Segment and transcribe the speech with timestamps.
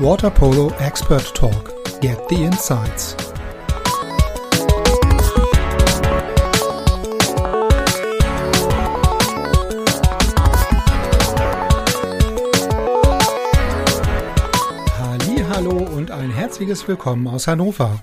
[0.00, 1.72] Water Polo Expert Talk.
[2.00, 3.14] Get the insights.
[15.52, 18.00] Hallo und ein herzliches Willkommen aus Hannover.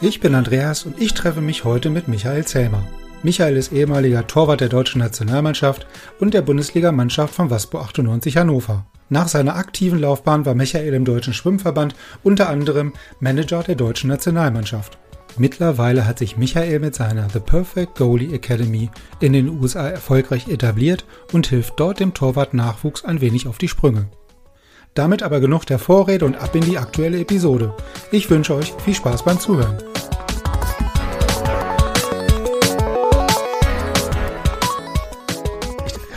[0.00, 2.84] Ich bin Andreas und ich treffe mich heute mit Michael Zellmer.
[3.24, 5.88] Michael ist ehemaliger Torwart der deutschen Nationalmannschaft
[6.20, 8.86] und der Bundesligamannschaft von Waspo 98 Hannover.
[9.12, 14.96] Nach seiner aktiven Laufbahn war Michael im Deutschen Schwimmverband unter anderem Manager der deutschen Nationalmannschaft.
[15.36, 21.04] Mittlerweile hat sich Michael mit seiner The Perfect Goalie Academy in den USA erfolgreich etabliert
[21.30, 24.06] und hilft dort dem Torwart-Nachwuchs ein wenig auf die Sprünge.
[24.94, 27.74] Damit aber genug der Vorrede und ab in die aktuelle Episode.
[28.12, 29.76] Ich wünsche euch viel Spaß beim Zuhören.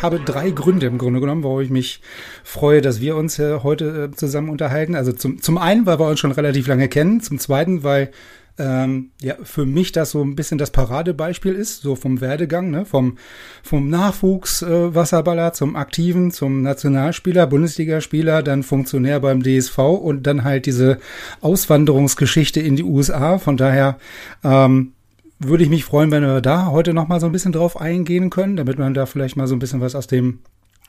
[0.05, 2.01] Habe drei Gründe im Grunde genommen, warum ich mich
[2.43, 4.95] freue, dass wir uns äh, heute äh, zusammen unterhalten.
[4.95, 7.21] Also zum, zum einen, weil wir uns schon relativ lange kennen.
[7.21, 8.11] Zum zweiten, weil
[8.57, 12.85] ähm, ja, für mich das so ein bisschen das Paradebeispiel ist, so vom Werdegang, ne?
[12.85, 13.17] vom,
[13.63, 20.67] vom Nachwuchs-Wasserballer äh, zum Aktiven, zum Nationalspieler, Bundesligaspieler, dann Funktionär beim DSV und dann halt
[20.67, 20.99] diese
[21.41, 23.39] Auswanderungsgeschichte in die USA.
[23.39, 23.97] Von daher
[24.43, 24.93] ähm,
[25.39, 28.29] würde ich mich freuen, wenn wir da heute noch mal so ein bisschen drauf eingehen
[28.29, 30.39] können, damit man da vielleicht mal so ein bisschen was aus dem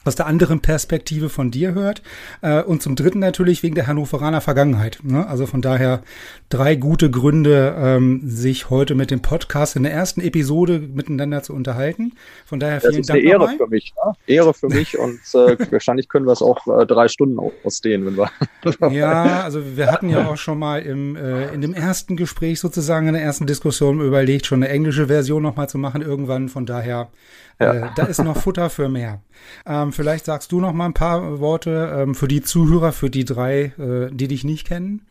[0.06, 2.02] aus der anderen Perspektive von dir hört.
[2.42, 4.98] Äh, und zum Dritten natürlich wegen der Hannoveraner Vergangenheit.
[5.02, 5.26] Ne?
[5.26, 6.02] Also von daher
[6.48, 11.52] drei gute Gründe, ähm, sich heute mit dem Podcast in der ersten Episode miteinander zu
[11.52, 12.12] unterhalten.
[12.44, 13.20] Von daher vielen das ist Dank.
[13.20, 13.56] Eine Ehre nochmal.
[13.56, 13.94] für mich.
[14.04, 14.12] Ne?
[14.26, 18.16] Ehre für mich und äh, wahrscheinlich können wir es auch äh, drei Stunden ausdehnen, wenn
[18.16, 18.30] wir.
[18.92, 23.08] ja, also wir hatten ja auch schon mal im, äh, in dem ersten Gespräch sozusagen
[23.08, 26.48] in der ersten Diskussion überlegt, schon eine englische Version nochmal zu machen irgendwann.
[26.48, 27.08] Von daher
[27.58, 27.72] ja.
[27.72, 29.20] Äh, da ist noch Futter für mehr.
[29.64, 33.24] Ähm, vielleicht sagst du noch mal ein paar Worte ähm, für die Zuhörer, für die
[33.24, 35.06] drei, äh, die dich nicht kennen.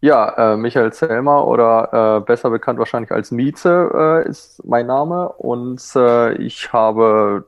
[0.00, 5.28] Ja, äh, Michael Zellmer oder äh, besser bekannt wahrscheinlich als Mieze äh, ist mein Name
[5.28, 7.44] und äh, ich habe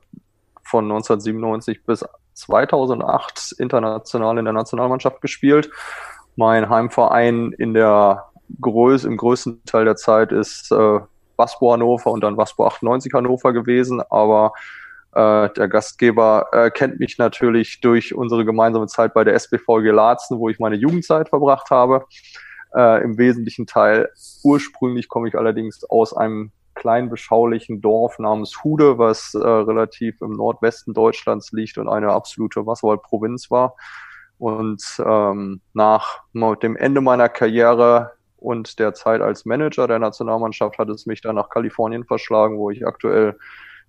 [0.63, 5.71] von 1997 bis 2008 international in der Nationalmannschaft gespielt.
[6.37, 8.27] Mein Heimverein in der
[8.61, 11.01] Größe, im größten Teil der Zeit ist äh,
[11.37, 14.53] Waspo Hannover und dann Waspo 98 Hannover gewesen, aber
[15.13, 20.39] äh, der Gastgeber äh, kennt mich natürlich durch unsere gemeinsame Zeit bei der SBV Gelaatzen,
[20.39, 22.05] wo ich meine Jugendzeit verbracht habe.
[22.75, 24.09] Äh, Im wesentlichen Teil.
[24.43, 30.33] Ursprünglich komme ich allerdings aus einem kleinen beschaulichen Dorf namens Hude, was äh, relativ im
[30.33, 33.77] Nordwesten Deutschlands liegt und eine absolute Wasserwaldprovinz war.
[34.39, 36.23] Und ähm, nach
[36.63, 41.37] dem Ende meiner Karriere und der Zeit als Manager der Nationalmannschaft hat es mich dann
[41.37, 43.37] nach Kalifornien verschlagen, wo ich aktuell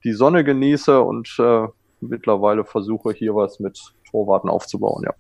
[0.04, 1.68] die Sonne genieße und äh,
[2.02, 5.14] mittlerweile versuche hier was mit Torwarten aufzubauen, ja.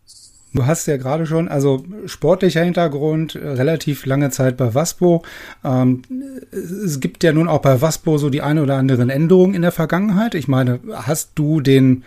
[0.55, 5.23] Du hast ja gerade schon, also sportlicher Hintergrund, relativ lange Zeit bei Waspo.
[5.63, 6.03] Ähm,
[6.51, 9.71] es gibt ja nun auch bei Waspo so die eine oder anderen Änderungen in der
[9.71, 10.35] Vergangenheit.
[10.35, 12.03] Ich meine, hast du den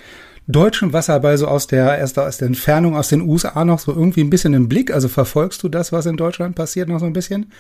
[0.47, 4.21] deutschen Wasserball so aus der, erst aus der Entfernung aus den USA noch so irgendwie
[4.21, 4.93] ein bisschen im Blick?
[4.93, 7.51] Also verfolgst du das, was in Deutschland passiert, noch so ein bisschen?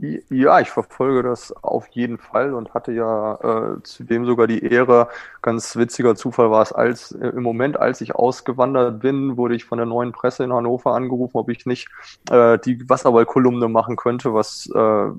[0.00, 5.08] Ja, ich verfolge das auf jeden Fall und hatte ja äh, zudem sogar die Ehre,
[5.42, 9.64] ganz witziger Zufall war es, als äh, im Moment, als ich ausgewandert bin, wurde ich
[9.64, 11.88] von der neuen Presse in Hannover angerufen, ob ich nicht
[12.30, 15.10] äh, die Wasserballkolumne machen könnte, was äh,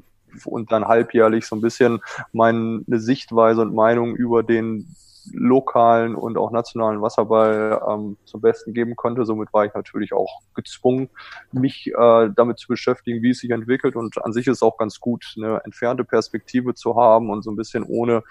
[0.45, 2.00] und dann halbjährlich so ein bisschen
[2.31, 4.96] meine Sichtweise und Meinung über den
[5.34, 9.25] lokalen und auch nationalen Wasserball ähm, zum Besten geben konnte.
[9.25, 11.09] Somit war ich natürlich auch gezwungen,
[11.51, 13.95] mich äh, damit zu beschäftigen, wie es sich entwickelt.
[13.95, 17.51] Und an sich ist es auch ganz gut, eine entfernte Perspektive zu haben und so
[17.51, 18.23] ein bisschen ohne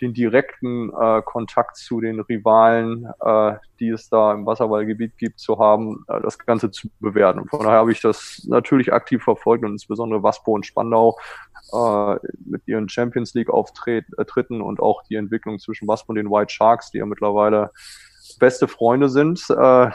[0.00, 5.58] den direkten äh, Kontakt zu den Rivalen, äh, die es da im Wasserballgebiet gibt, zu
[5.58, 7.40] haben, äh, das Ganze zu bewerten.
[7.40, 11.16] Und von daher habe ich das natürlich aktiv verfolgt und insbesondere Waspo und Spandau
[11.72, 16.52] äh, mit ihren Champions League Auftritten und auch die Entwicklung zwischen Waspo und den White
[16.52, 17.70] Sharks, die ja mittlerweile
[18.38, 19.54] beste Freunde sind, äh,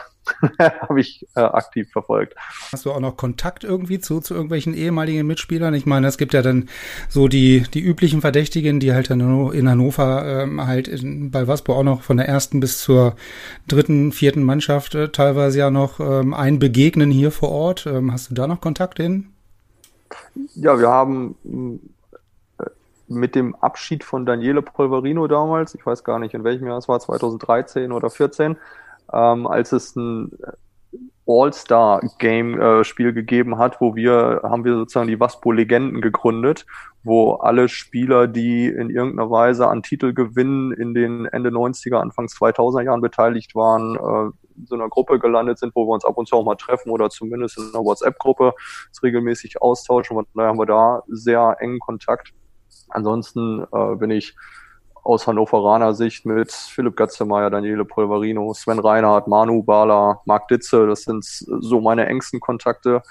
[0.58, 2.34] habe ich äh, aktiv verfolgt.
[2.72, 5.74] Hast du auch noch Kontakt irgendwie zu, zu irgendwelchen ehemaligen Mitspielern?
[5.74, 6.68] Ich meine, es gibt ja dann
[7.08, 11.74] so die, die üblichen Verdächtigen, die halt dann in Hannover ähm, halt in, bei Waspo
[11.74, 13.16] auch noch von der ersten bis zur
[13.66, 17.86] dritten, vierten Mannschaft äh, teilweise ja noch ähm, ein Begegnen hier vor Ort.
[17.86, 19.32] Ähm, hast du da noch Kontakt hin?
[20.54, 21.36] Ja, wir haben
[23.10, 26.88] mit dem Abschied von Daniele Polverino damals, ich weiß gar nicht in welchem Jahr es
[26.88, 28.56] war, 2013 oder 14,
[29.12, 30.30] ähm, als es ein
[31.26, 36.66] All-Star-Game-Spiel äh, gegeben hat, wo wir, haben wir sozusagen die Waspo-Legenden gegründet,
[37.04, 42.82] wo alle Spieler, die in irgendeiner Weise an Titelgewinnen in den Ende 90er, Anfang 2000er
[42.82, 44.32] Jahren beteiligt waren, äh,
[44.66, 47.08] so einer Gruppe gelandet sind, wo wir uns ab und zu auch mal treffen oder
[47.10, 48.52] zumindest in einer WhatsApp-Gruppe
[49.02, 50.16] regelmäßig austauschen.
[50.16, 52.32] Und daher haben wir da sehr engen Kontakt.
[52.90, 54.34] Ansonsten äh, bin ich
[55.02, 60.86] aus Hannoveraner Sicht mit Philipp Gatzemeyer, Daniele Polverino, Sven Reinhardt, Manu Bala, Marc Ditze.
[60.86, 63.02] Das sind so meine engsten Kontakte.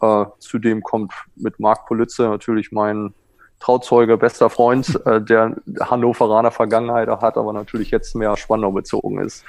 [0.00, 3.14] Äh, zudem kommt mit Marc Politze natürlich mein
[3.60, 9.44] Trauzeuge, bester Freund, äh, der Hannoveraner Vergangenheit hat, aber natürlich jetzt mehr Spandau bezogen ist,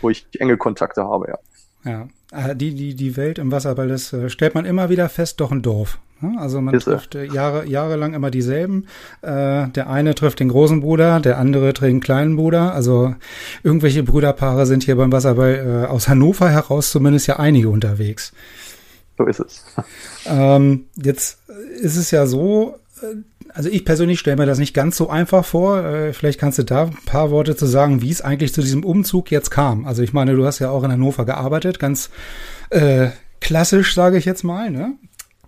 [0.00, 1.38] wo ich enge Kontakte habe, ja.
[1.84, 5.40] Ja, äh, die, die, die Welt im Wasserball, das äh, stellt man immer wieder fest,
[5.40, 5.98] doch ein Dorf.
[6.20, 6.34] Ne?
[6.38, 8.86] Also man ist trifft äh, Jahre, jahrelang immer dieselben.
[9.20, 12.72] Äh, der eine trifft den großen Bruder, der andere trifft den kleinen Bruder.
[12.74, 13.14] Also
[13.62, 18.32] irgendwelche Brüderpaare sind hier beim Wasserball aus Hannover heraus zumindest ja einige unterwegs.
[19.18, 19.64] So ist es.
[20.26, 21.38] Ähm, jetzt
[21.80, 22.78] ist es ja so,
[23.54, 25.84] also ich persönlich stelle mir das nicht ganz so einfach vor.
[25.84, 28.84] Äh, vielleicht kannst du da ein paar Worte zu sagen, wie es eigentlich zu diesem
[28.84, 29.86] Umzug jetzt kam.
[29.86, 32.10] Also ich meine, du hast ja auch in Hannover gearbeitet, ganz
[32.70, 33.08] äh,
[33.40, 34.94] klassisch, sage ich jetzt mal, ne?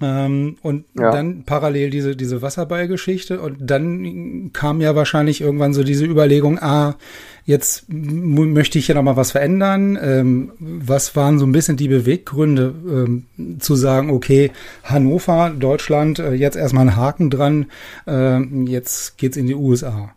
[0.01, 1.11] Ähm, und ja.
[1.11, 6.97] dann parallel diese, diese Wasserballgeschichte und dann kam ja wahrscheinlich irgendwann so diese Überlegung, ah,
[7.45, 9.99] jetzt möchte ich hier nochmal was verändern.
[10.01, 14.53] Ähm, was waren so ein bisschen die Beweggründe ähm, zu sagen, okay,
[14.85, 17.67] Hannover, Deutschland, äh, jetzt erstmal einen Haken dran,
[18.07, 20.11] äh, jetzt geht's in die USA?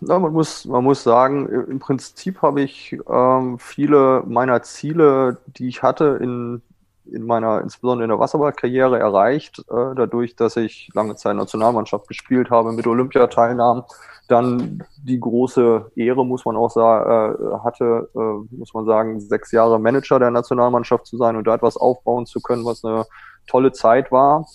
[0.00, 5.68] Na, man muss, man muss sagen, im Prinzip habe ich ähm, viele meiner Ziele, die
[5.68, 6.62] ich hatte in
[7.10, 12.50] in meiner, insbesondere in der Wasserballkarriere erreicht, äh, dadurch, dass ich lange Zeit Nationalmannschaft gespielt
[12.50, 13.84] habe, mit Olympiateilnahmen,
[14.28, 19.52] dann die große Ehre, muss man auch sagen, äh, hatte, äh, muss man sagen, sechs
[19.52, 23.04] Jahre Manager der Nationalmannschaft zu sein und da etwas aufbauen zu können, was eine
[23.46, 24.46] tolle Zeit war.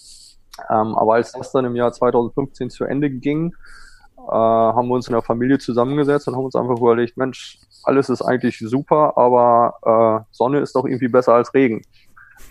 [0.70, 3.54] Ähm, aber als das dann im Jahr 2015 zu Ende ging,
[4.18, 8.10] äh, haben wir uns in der Familie zusammengesetzt und haben uns einfach überlegt, Mensch, alles
[8.10, 11.82] ist eigentlich super, aber äh, Sonne ist doch irgendwie besser als Regen.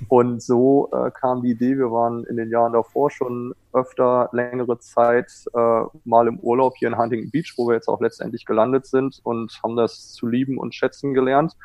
[0.07, 4.79] Und so äh, kam die Idee, wir waren in den Jahren davor schon öfter längere
[4.79, 8.87] Zeit äh, mal im Urlaub hier in Huntington Beach, wo wir jetzt auch letztendlich gelandet
[8.87, 11.57] sind und haben das zu lieben und schätzen gelernt.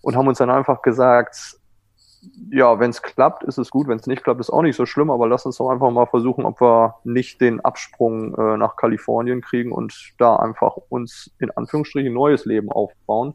[0.00, 1.58] Und haben uns dann einfach gesagt,
[2.50, 4.86] ja, wenn es klappt, ist es gut, wenn es nicht klappt, ist auch nicht so
[4.86, 8.76] schlimm, aber lass uns doch einfach mal versuchen, ob wir nicht den Absprung äh, nach
[8.76, 13.34] Kalifornien kriegen und da einfach uns in Anführungsstrichen neues Leben aufbauen.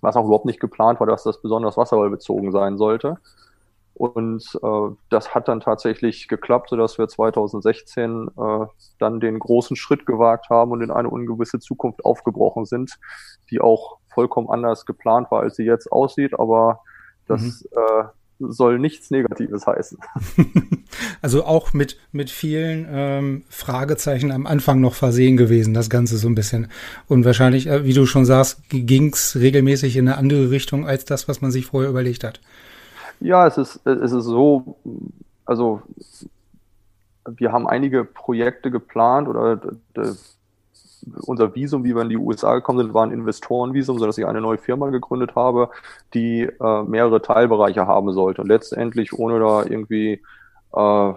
[0.00, 3.18] Was auch überhaupt nicht geplant war, dass das besonders wasserballbezogen sein sollte.
[3.98, 8.66] Und äh, das hat dann tatsächlich geklappt, sodass wir 2016 äh,
[9.00, 12.96] dann den großen Schritt gewagt haben und in eine ungewisse Zukunft aufgebrochen sind,
[13.50, 16.38] die auch vollkommen anders geplant war, als sie jetzt aussieht.
[16.38, 16.82] Aber
[17.26, 17.50] das mhm.
[17.72, 18.04] äh,
[18.38, 19.98] soll nichts Negatives heißen.
[21.20, 26.28] Also auch mit, mit vielen ähm, Fragezeichen am Anfang noch versehen gewesen, das Ganze so
[26.28, 26.68] ein bisschen.
[27.08, 31.04] Und wahrscheinlich, äh, wie du schon sagst, ging es regelmäßig in eine andere Richtung als
[31.04, 32.40] das, was man sich vorher überlegt hat.
[33.20, 34.76] Ja, es ist, es ist so,
[35.44, 35.82] also
[37.26, 39.60] wir haben einige Projekte geplant oder
[41.22, 44.40] unser Visum, wie wir in die USA gekommen sind, war ein Investorenvisum, sodass ich eine
[44.40, 45.70] neue Firma gegründet habe,
[46.14, 48.42] die äh, mehrere Teilbereiche haben sollte.
[48.42, 50.22] Und letztendlich, ohne da irgendwie
[50.74, 51.12] äh,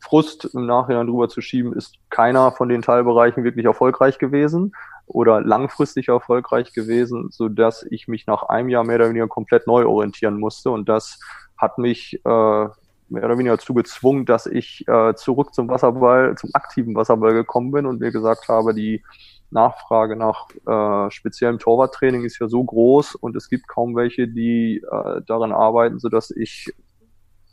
[0.00, 4.72] Frust im Nachhinein drüber zu schieben, ist keiner von den Teilbereichen wirklich erfolgreich gewesen
[5.08, 9.66] oder langfristig erfolgreich gewesen, so dass ich mich nach einem Jahr mehr oder weniger komplett
[9.66, 10.70] neu orientieren musste.
[10.70, 11.18] Und das
[11.56, 12.68] hat mich äh,
[13.08, 17.72] mehr oder weniger dazu gezwungen, dass ich äh, zurück zum Wasserball, zum aktiven Wasserball gekommen
[17.72, 19.02] bin und mir gesagt habe, die
[19.50, 24.82] Nachfrage nach äh, speziellem Torwarttraining ist ja so groß und es gibt kaum welche, die
[24.90, 26.70] äh, daran arbeiten, so dass ich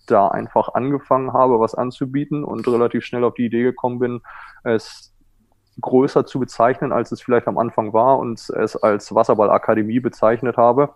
[0.07, 4.21] da einfach angefangen habe, was anzubieten und relativ schnell auf die Idee gekommen bin,
[4.63, 5.14] es
[5.81, 10.93] größer zu bezeichnen, als es vielleicht am Anfang war und es als Wasserballakademie bezeichnet habe,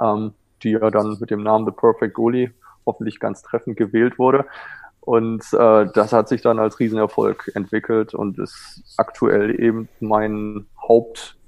[0.00, 2.52] ähm, die ja dann mit dem Namen The Perfect Goalie
[2.84, 4.46] hoffentlich ganz treffend gewählt wurde.
[5.00, 11.38] Und äh, das hat sich dann als Riesenerfolg entwickelt und ist aktuell eben mein Haupt,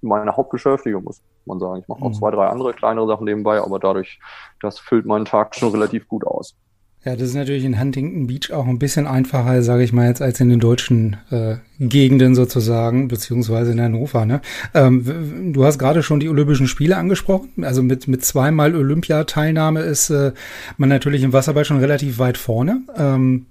[0.00, 1.80] meine Hauptbeschäftigung, muss man sagen.
[1.80, 2.14] Ich mache auch mhm.
[2.14, 4.20] zwei, drei andere kleinere Sachen nebenbei, aber dadurch,
[4.60, 6.56] das füllt meinen Tag schon relativ gut aus.
[7.04, 10.22] Ja, das ist natürlich in Huntington Beach auch ein bisschen einfacher, sage ich mal jetzt,
[10.22, 14.24] als in den deutschen äh, Gegenden sozusagen, beziehungsweise in Hannover.
[14.24, 14.40] Ne?
[14.72, 17.64] Ähm, du hast gerade schon die Olympischen Spiele angesprochen.
[17.64, 20.30] Also mit, mit zweimal Olympiateilnahme ist äh,
[20.76, 22.82] man natürlich im Wasserball schon relativ weit vorne.
[22.96, 23.46] Ähm,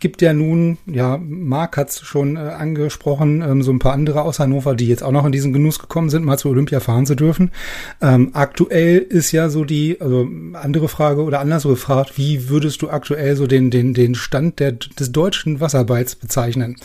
[0.00, 4.22] gibt ja nun, ja, Marc hat es schon äh, angesprochen, ähm, so ein paar andere
[4.22, 7.06] aus Hannover, die jetzt auch noch in diesen Genuss gekommen sind, mal zur Olympia fahren
[7.06, 7.50] zu dürfen.
[8.00, 12.90] Ähm, aktuell ist ja so die, also andere Frage oder anders gefragt, wie würdest du
[12.90, 16.76] aktuell so den, den, den Stand der, des deutschen Wasserballs bezeichnen?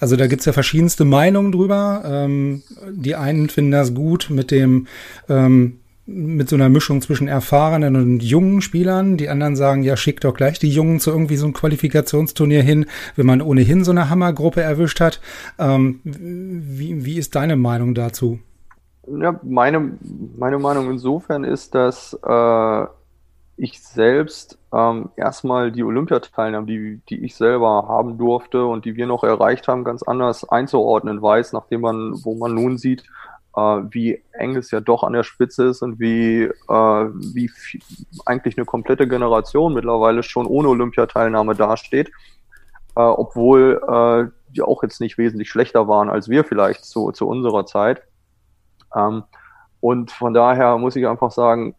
[0.00, 2.02] Also da gibt's ja verschiedenste Meinungen drüber.
[2.04, 4.86] Ähm, die einen finden das gut mit dem
[5.28, 5.77] ähm,
[6.10, 9.18] mit so einer Mischung zwischen erfahrenen und jungen Spielern.
[9.18, 12.86] Die anderen sagen, ja, schick doch gleich die Jungen zu irgendwie so einem Qualifikationsturnier hin,
[13.14, 15.20] wenn man ohnehin so eine Hammergruppe erwischt hat.
[15.58, 18.38] Ähm, wie, wie ist deine Meinung dazu?
[19.06, 19.98] Ja, meine,
[20.36, 22.86] meine Meinung insofern ist, dass äh,
[23.58, 29.06] ich selbst ähm, erstmal die Olympiateilnahme, die, die ich selber haben durfte und die wir
[29.06, 33.04] noch erreicht haben, ganz anders einzuordnen weiß, nachdem man, wo man nun sieht,
[33.60, 37.50] wie eng es ja doch an der Spitze ist und wie, äh, wie
[38.24, 42.08] eigentlich eine komplette Generation mittlerweile schon ohne Olympiateilnahme dasteht,
[42.96, 47.26] äh, obwohl äh, die auch jetzt nicht wesentlich schlechter waren als wir vielleicht zu, zu
[47.26, 48.02] unserer Zeit.
[48.94, 49.24] Ähm,
[49.80, 51.74] und von daher muss ich einfach sagen,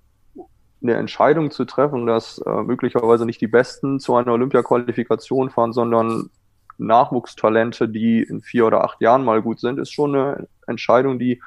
[0.81, 6.29] eine Entscheidung zu treffen, dass äh, möglicherweise nicht die Besten zu einer Olympia-Qualifikation fahren, sondern
[6.77, 11.33] Nachwuchstalente, die in vier oder acht Jahren mal gut sind, ist schon eine Entscheidung, die
[11.33, 11.41] äh,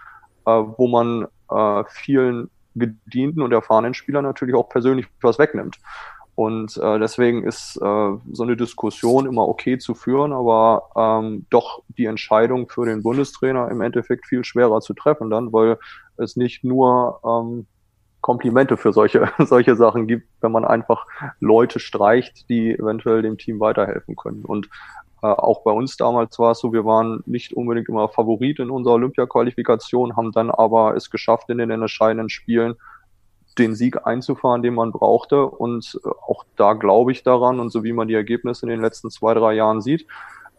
[0.50, 5.78] wo man äh, vielen gedienten und erfahrenen Spielern natürlich auch persönlich was wegnimmt.
[6.34, 11.82] Und äh, deswegen ist äh, so eine Diskussion immer okay zu führen, aber ähm, doch
[11.98, 15.78] die Entscheidung für den Bundestrainer im Endeffekt viel schwerer zu treffen dann, weil
[16.16, 17.66] es nicht nur ähm,
[18.22, 21.06] Komplimente für solche, solche Sachen gibt, wenn man einfach
[21.40, 24.44] Leute streicht, die eventuell dem Team weiterhelfen können.
[24.44, 24.70] Und
[25.22, 28.70] äh, auch bei uns damals war es so, wir waren nicht unbedingt immer Favorit in
[28.70, 32.74] unserer Olympia-Qualifikation, haben dann aber es geschafft, in den entscheidenden Spielen
[33.58, 35.46] den Sieg einzufahren, den man brauchte.
[35.46, 38.80] Und äh, auch da glaube ich daran und so wie man die Ergebnisse in den
[38.80, 40.06] letzten zwei, drei Jahren sieht,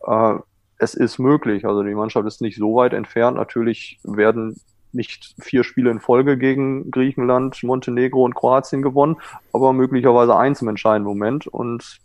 [0.08, 0.36] äh,
[0.78, 1.66] es ist möglich.
[1.66, 3.38] Also die Mannschaft ist nicht so weit entfernt.
[3.38, 4.60] Natürlich werden
[4.94, 9.18] nicht vier Spiele in Folge gegen Griechenland, Montenegro und Kroatien gewonnen,
[9.52, 11.48] aber möglicherweise eins im entscheidenden Moment.
[11.48, 12.00] Und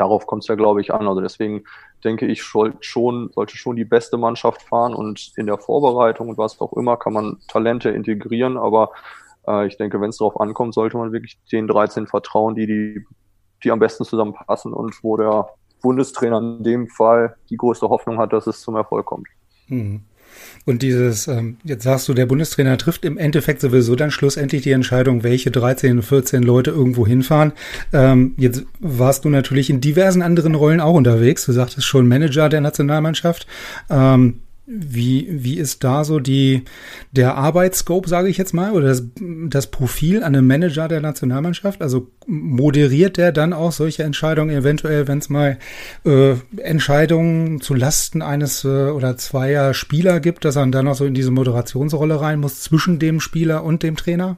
[0.00, 1.06] darauf kommt es ja, glaube ich, an.
[1.06, 1.64] Also deswegen
[2.02, 6.60] denke ich, schon, sollte schon die beste Mannschaft fahren und in der Vorbereitung und was
[6.60, 8.90] auch immer kann man Talente integrieren, aber
[9.46, 13.04] äh, ich denke, wenn es darauf ankommt, sollte man wirklich den 13 vertrauen, die, die,
[13.62, 15.50] die am besten zusammenpassen und wo der
[15.82, 19.28] Bundestrainer in dem Fall die größte Hoffnung hat, dass es zum Erfolg kommt.
[19.68, 20.04] Mhm.
[20.66, 24.72] Und dieses, ähm, jetzt sagst du, der Bundestrainer trifft im Endeffekt sowieso dann schlussendlich die
[24.72, 27.52] Entscheidung, welche 13, 14 Leute irgendwo hinfahren.
[27.92, 31.46] Ähm, jetzt warst du natürlich in diversen anderen Rollen auch unterwegs.
[31.46, 33.46] Du sagtest schon Manager der Nationalmannschaft.
[33.88, 34.40] Ähm,
[34.72, 36.64] wie, wie ist da so die,
[37.10, 39.02] der Arbeitsscope, sage ich jetzt mal, oder das,
[39.48, 41.82] das Profil an einem Manager der Nationalmannschaft?
[41.82, 45.58] Also moderiert der dann auch solche Entscheidungen eventuell, wenn es mal
[46.04, 51.04] äh, Entscheidungen zu Lasten eines äh, oder zweier Spieler gibt, dass er dann auch so
[51.04, 54.36] in diese Moderationsrolle rein muss zwischen dem Spieler und dem Trainer?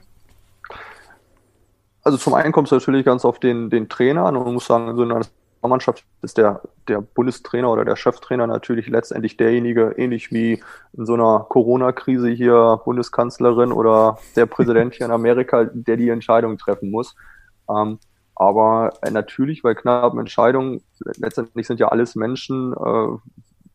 [2.05, 4.97] Also zum einen kommt es natürlich ganz auf den, den Trainer und man muss sagen,
[4.97, 5.21] so eine
[5.69, 11.15] Mannschaft ist der, der Bundestrainer oder der Cheftrainer natürlich letztendlich derjenige, ähnlich wie in so
[11.15, 17.15] einer Corona-Krise hier Bundeskanzlerin oder der Präsident hier in Amerika, der die Entscheidung treffen muss.
[17.69, 17.99] Ähm,
[18.35, 20.83] aber natürlich bei knappen Entscheidungen,
[21.19, 23.19] letztendlich sind ja alles Menschen, äh,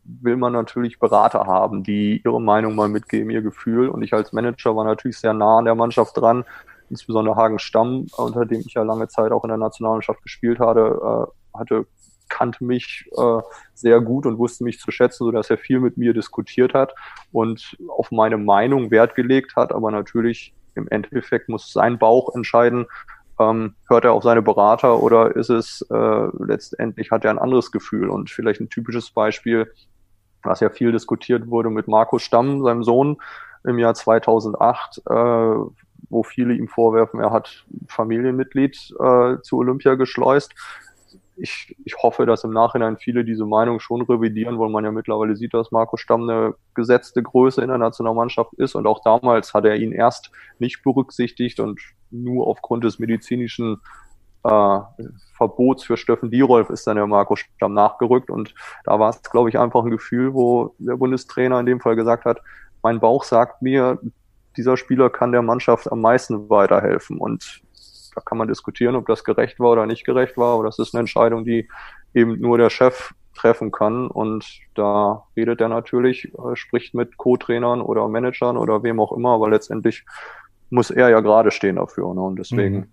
[0.03, 3.89] will man natürlich Berater haben, die ihre Meinung mal mitgeben, ihr Gefühl.
[3.89, 6.45] Und ich als Manager war natürlich sehr nah an der Mannschaft dran,
[6.89, 11.27] insbesondere Hagen Stamm, unter dem ich ja lange Zeit auch in der Nationalmannschaft gespielt hatte,
[11.29, 11.85] äh, hatte,
[12.29, 13.41] kannte mich äh,
[13.73, 16.93] sehr gut und wusste mich zu schätzen, so dass er viel mit mir diskutiert hat
[17.31, 19.71] und auf meine Meinung Wert gelegt hat.
[19.71, 22.85] Aber natürlich im Endeffekt muss sein Bauch entscheiden,
[23.39, 27.71] ähm, hört er auf seine Berater oder ist es äh, letztendlich hat er ein anderes
[27.71, 29.71] Gefühl und vielleicht ein typisches Beispiel,
[30.43, 33.17] was ja viel diskutiert wurde mit Markus Stamm, seinem Sohn
[33.63, 35.13] im Jahr 2008, äh,
[36.09, 40.53] wo viele ihm vorwerfen, er hat Familienmitglied äh, zu Olympia geschleust
[41.37, 45.35] ich, ich hoffe, dass im Nachhinein viele diese Meinung schon revidieren, weil man ja mittlerweile
[45.35, 48.75] sieht, dass Marco Stamm eine gesetzte Größe in der Nationalmannschaft ist.
[48.75, 51.79] Und auch damals hat er ihn erst nicht berücksichtigt und
[52.09, 53.81] nur aufgrund des medizinischen
[54.43, 54.79] äh,
[55.35, 58.29] Verbots für Steffen Dierolf ist dann der Marco Stamm nachgerückt.
[58.29, 58.53] Und
[58.85, 62.25] da war es, glaube ich, einfach ein Gefühl, wo der Bundestrainer in dem Fall gesagt
[62.25, 62.41] hat,
[62.81, 63.99] mein Bauch sagt mir,
[64.55, 67.19] dieser Spieler kann der Mannschaft am meisten weiterhelfen.
[67.19, 67.61] Und
[68.17, 70.95] da kann man diskutieren, ob das gerecht war oder nicht gerecht war, aber das ist
[70.95, 71.69] eine Entscheidung, die
[72.15, 74.07] eben nur der Chef treffen kann.
[74.07, 74.43] Und
[74.73, 79.51] da redet er natürlich, äh, spricht mit Co-Trainern oder Managern oder wem auch immer, aber
[79.51, 80.03] letztendlich
[80.71, 82.11] muss er ja gerade stehen dafür.
[82.15, 82.21] Ne?
[82.21, 82.87] Und deswegen, mhm.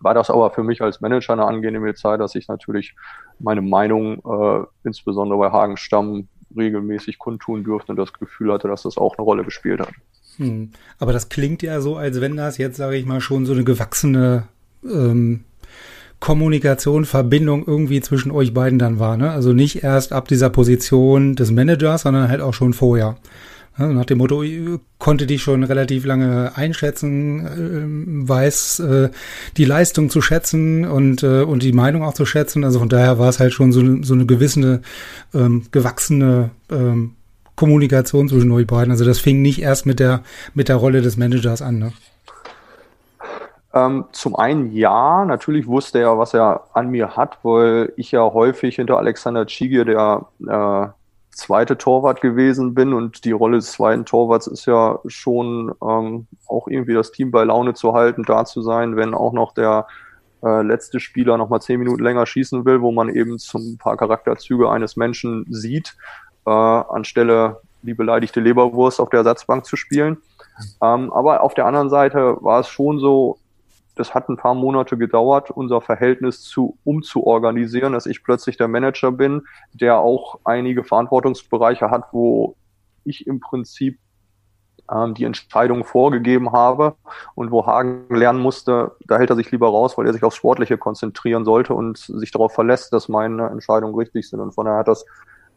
[0.00, 2.94] war das aber für mich als Manager eine angenehme Zeit, dass ich natürlich
[3.38, 8.82] meine Meinung, äh, insbesondere bei Hagen Stamm, regelmäßig kundtun durfte und das Gefühl hatte, dass
[8.82, 9.92] das auch eine Rolle gespielt hat.
[10.36, 10.72] Hm.
[10.98, 13.64] Aber das klingt ja so, als wenn das jetzt, sage ich mal, schon so eine
[13.64, 14.48] gewachsene
[14.92, 15.40] ähm,
[16.20, 19.16] Kommunikation, Verbindung irgendwie zwischen euch beiden dann war.
[19.16, 19.30] Ne?
[19.30, 23.16] Also nicht erst ab dieser Position des Managers, sondern halt auch schon vorher.
[23.78, 24.42] Also nach dem Motto,
[24.98, 29.10] konnte dich schon relativ lange einschätzen, äh, weiß äh,
[29.58, 32.64] die Leistung zu schätzen und, äh, und die Meinung auch zu schätzen.
[32.64, 34.80] Also von daher war es halt schon so, so eine gewisse
[35.34, 37.12] ähm, gewachsene ähm,
[37.54, 38.90] Kommunikation zwischen euch beiden.
[38.90, 40.22] Also das fing nicht erst mit der,
[40.54, 41.78] mit der Rolle des Managers an.
[41.78, 41.92] Ne?
[43.76, 48.22] Ähm, zum einen ja, natürlich wusste er, was er an mir hat, weil ich ja
[48.22, 50.88] häufig hinter Alexander Tschigier der äh,
[51.30, 56.68] zweite Torwart gewesen bin und die Rolle des zweiten Torwarts ist ja schon ähm, auch
[56.68, 59.86] irgendwie das Team bei Laune zu halten, da zu sein, wenn auch noch der
[60.42, 63.98] äh, letzte Spieler noch mal zehn Minuten länger schießen will, wo man eben zum paar
[63.98, 65.96] Charakterzüge eines Menschen sieht
[66.46, 70.18] äh, anstelle die beleidigte Leberwurst auf der Ersatzbank zu spielen.
[70.82, 73.38] Ähm, aber auf der anderen Seite war es schon so,
[73.96, 79.10] das hat ein paar Monate gedauert, unser Verhältnis zu umzuorganisieren, dass ich plötzlich der Manager
[79.10, 82.56] bin, der auch einige Verantwortungsbereiche hat, wo
[83.04, 83.98] ich im Prinzip
[84.90, 86.94] ähm, die Entscheidung vorgegeben habe
[87.34, 90.36] und wo Hagen lernen musste, da hält er sich lieber raus, weil er sich aufs
[90.36, 94.40] Sportliche konzentrieren sollte und sich darauf verlässt, dass meine Entscheidungen richtig sind.
[94.40, 95.06] Und von daher hat das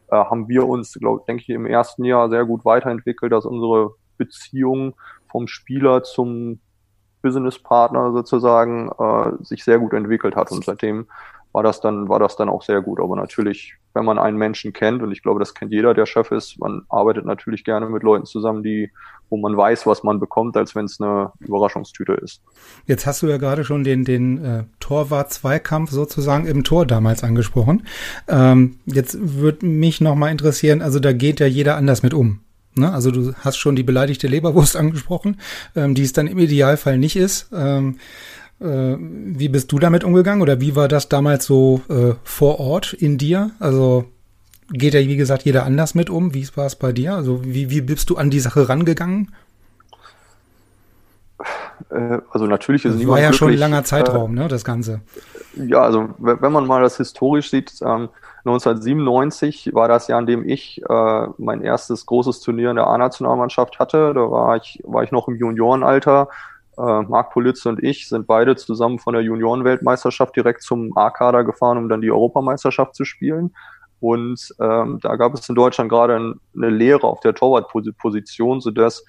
[0.07, 3.91] äh, haben wir uns, glaube denke ich, im ersten Jahr sehr gut weiterentwickelt, dass unsere
[4.17, 4.95] Beziehung
[5.29, 6.59] vom Spieler zum
[7.21, 11.07] Businesspartner sozusagen äh, sich sehr gut entwickelt hat und seitdem
[11.51, 12.99] war das dann war das dann auch sehr gut.
[12.99, 16.31] Aber natürlich, wenn man einen Menschen kennt und ich glaube, das kennt jeder, der Chef
[16.31, 18.91] ist, man arbeitet natürlich gerne mit Leuten zusammen, die
[19.29, 22.41] wo man weiß, was man bekommt, als wenn es eine Überraschungstüte ist.
[22.85, 27.83] Jetzt hast du ja gerade schon den, den äh, Torwart-Zweikampf sozusagen im Tor damals angesprochen.
[28.27, 32.39] Ähm, jetzt würde mich nochmal interessieren, also da geht ja jeder anders mit um.
[32.79, 32.91] Ne?
[32.91, 35.39] Also du hast schon die beleidigte Leberwurst angesprochen,
[35.75, 37.49] ähm, die es dann im Idealfall nicht ist.
[37.53, 37.97] Ähm,
[38.59, 42.93] äh, wie bist du damit umgegangen oder wie war das damals so äh, vor Ort
[42.93, 43.51] in dir?
[43.59, 44.05] Also
[44.71, 46.33] geht ja, wie gesagt, jeder anders mit um.
[46.33, 47.15] Wie war es bei dir?
[47.15, 49.33] Also wie, wie bist du an die Sache rangegangen?
[51.89, 55.01] Äh, also natürlich ist es war ja schon ein langer Zeitraum, äh, ne, das Ganze.
[55.55, 58.09] Ja, also wenn man mal das historisch sieht, ähm,
[58.45, 63.79] 1997 war das Jahr, in dem ich äh, mein erstes großes Turnier in der A-Nationalmannschaft
[63.79, 64.13] hatte.
[64.13, 66.29] Da war ich, war ich noch im Juniorenalter.
[66.77, 71.77] Äh, Marc Politze und ich sind beide zusammen von der Juniorenweltmeisterschaft direkt zum A-Kader gefahren,
[71.77, 73.53] um dann die Europameisterschaft zu spielen.
[73.99, 76.15] Und ähm, da gab es in Deutschland gerade
[76.55, 79.03] eine Lehre auf der Torwartposition, sodass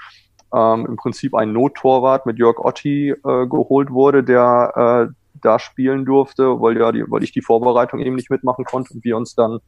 [0.53, 6.05] ähm, im Prinzip ein Nottorwart mit Jörg Otti äh, geholt wurde, der äh, da spielen
[6.05, 9.35] durfte, weil, ja die, weil ich die Vorbereitung eben nicht mitmachen konnte und wir uns
[9.35, 9.59] dann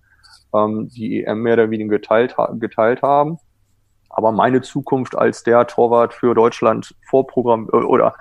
[0.55, 3.39] ähm, die EM mehr oder weniger geteilt, geteilt haben.
[4.09, 8.15] Aber meine Zukunft als der Torwart für Deutschland vorprogrammiert oder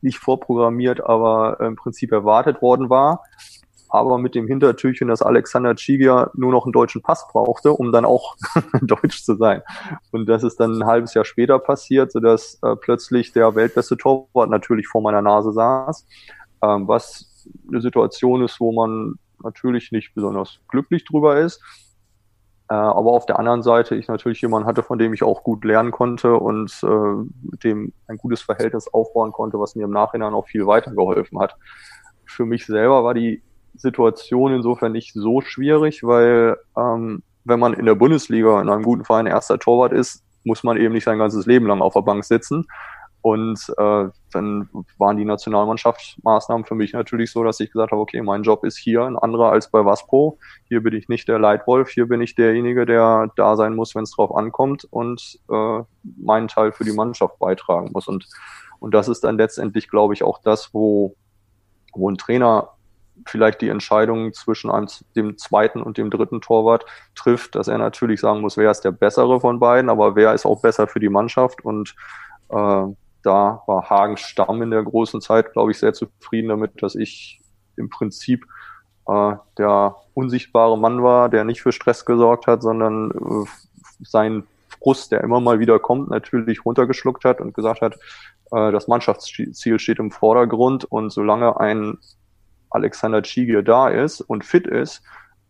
[0.00, 3.22] nicht vorprogrammiert, aber im Prinzip erwartet worden war
[3.88, 8.04] aber mit dem Hintertürchen, dass Alexander Chigia nur noch einen deutschen Pass brauchte, um dann
[8.04, 8.36] auch
[8.82, 9.62] deutsch zu sein.
[10.12, 14.50] Und das ist dann ein halbes Jahr später passiert, sodass äh, plötzlich der weltbeste Torwart
[14.50, 16.06] natürlich vor meiner Nase saß,
[16.62, 21.62] ähm, was eine Situation ist, wo man natürlich nicht besonders glücklich drüber ist.
[22.70, 25.64] Äh, aber auf der anderen Seite ich natürlich jemanden hatte, von dem ich auch gut
[25.64, 30.34] lernen konnte und äh, mit dem ein gutes Verhältnis aufbauen konnte, was mir im Nachhinein
[30.34, 31.56] auch viel weitergeholfen hat.
[32.26, 33.42] Für mich selber war die
[33.74, 39.04] Situation insofern nicht so schwierig, weil ähm, wenn man in der Bundesliga in einem guten
[39.04, 42.24] Verein erster Torwart ist, muss man eben nicht sein ganzes Leben lang auf der Bank
[42.24, 42.66] sitzen.
[43.22, 48.22] Und äh, dann waren die Nationalmannschaftsmaßnahmen für mich natürlich so, dass ich gesagt habe, okay,
[48.22, 50.38] mein Job ist hier ein anderer als bei Waspro.
[50.68, 54.04] Hier bin ich nicht der Leitwolf, hier bin ich derjenige, der da sein muss, wenn
[54.04, 58.08] es drauf ankommt und äh, meinen Teil für die Mannschaft beitragen muss.
[58.08, 58.26] Und,
[58.78, 61.14] und das ist dann letztendlich, glaube ich, auch das, wo,
[61.94, 62.70] wo ein Trainer
[63.26, 68.20] vielleicht die Entscheidung zwischen einem, dem zweiten und dem dritten Torwart trifft, dass er natürlich
[68.20, 71.08] sagen muss, wer ist der bessere von beiden, aber wer ist auch besser für die
[71.08, 71.94] Mannschaft und
[72.50, 72.84] äh,
[73.22, 77.40] da war Hagen Stamm in der großen Zeit, glaube ich, sehr zufrieden damit, dass ich
[77.76, 78.44] im Prinzip
[79.06, 85.12] äh, der unsichtbare Mann war, der nicht für Stress gesorgt hat, sondern äh, seinen Frust,
[85.12, 87.94] der immer mal wieder kommt, natürlich runtergeschluckt hat und gesagt hat,
[88.52, 91.98] äh, das Mannschaftsziel steht im Vordergrund und solange ein
[92.70, 95.02] Alexander Chigier da ist und fit ist,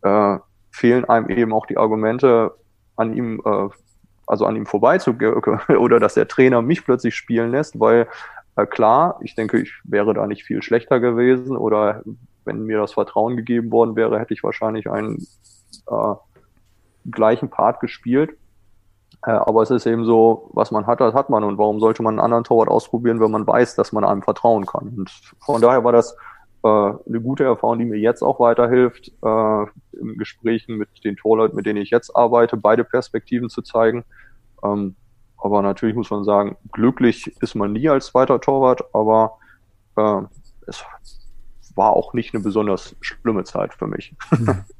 [0.03, 0.37] äh,
[0.71, 2.55] fehlen einem eben auch die Argumente,
[2.95, 3.69] an ihm, äh,
[4.29, 5.33] also an ihm vorbeizugehen
[5.77, 8.07] oder dass der Trainer mich plötzlich spielen lässt, weil
[8.59, 12.03] Äh, klar, ich denke, ich wäre da nicht viel schlechter gewesen oder
[12.45, 15.25] wenn mir das Vertrauen gegeben worden wäre, hätte ich wahrscheinlich einen
[15.87, 16.13] äh,
[17.09, 18.31] gleichen Part gespielt.
[19.25, 21.43] Äh, aber es ist eben so, was man hat, das hat man.
[21.43, 24.65] Und warum sollte man einen anderen Torwart ausprobieren, wenn man weiß, dass man einem vertrauen
[24.65, 24.89] kann?
[24.97, 26.15] Und von daher war das
[26.63, 29.63] äh, eine gute Erfahrung, die mir jetzt auch weiterhilft, äh,
[29.99, 34.03] in Gesprächen mit den Torleuten, mit denen ich jetzt arbeite, beide Perspektiven zu zeigen.
[34.63, 34.95] Ähm,
[35.37, 39.37] aber natürlich muss man sagen, glücklich ist man nie als zweiter Torwart, aber
[39.95, 40.21] äh,
[40.67, 40.83] es
[41.75, 44.15] war auch nicht eine besonders schlimme Zeit für mich.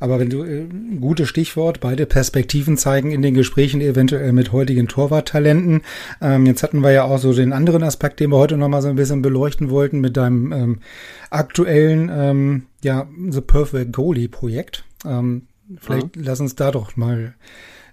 [0.00, 0.66] Aber wenn du, äh,
[1.00, 5.82] gutes Stichwort, beide Perspektiven zeigen in den Gesprächen eventuell mit heutigen Torwarttalenten.
[6.20, 8.88] Ähm, jetzt hatten wir ja auch so den anderen Aspekt, den wir heute nochmal so
[8.88, 10.78] ein bisschen beleuchten wollten mit deinem ähm,
[11.30, 14.84] aktuellen, ähm, ja, The Perfect Goalie Projekt.
[15.04, 15.42] Ähm,
[15.78, 16.22] vielleicht ja.
[16.24, 17.34] lass uns da doch mal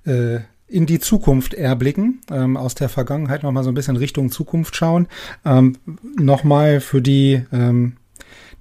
[0.05, 4.75] äh, in die Zukunft erblicken, ähm, aus der Vergangenheit nochmal so ein bisschen Richtung Zukunft
[4.75, 5.07] schauen.
[5.45, 5.77] Ähm,
[6.17, 7.97] nochmal für die ähm,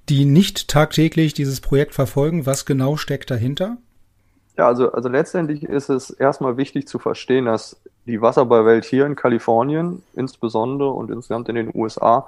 [0.09, 3.77] die nicht tagtäglich dieses Projekt verfolgen, was genau steckt dahinter?
[4.57, 9.15] Ja, also, also letztendlich ist es erstmal wichtig zu verstehen, dass die Wasserballwelt hier in
[9.15, 12.27] Kalifornien insbesondere und insgesamt in den USA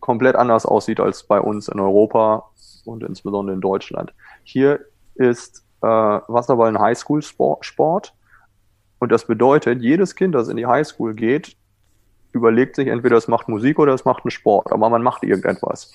[0.00, 2.44] komplett anders aussieht als bei uns in Europa
[2.84, 4.14] und insbesondere in Deutschland.
[4.44, 4.80] Hier
[5.14, 8.14] ist äh, Wasserball ein Highschool-Sport
[8.98, 11.56] und das bedeutet, jedes Kind, das in die Highschool geht,
[12.32, 15.92] überlegt sich entweder es macht Musik oder es macht einen Sport, aber man macht irgendetwas.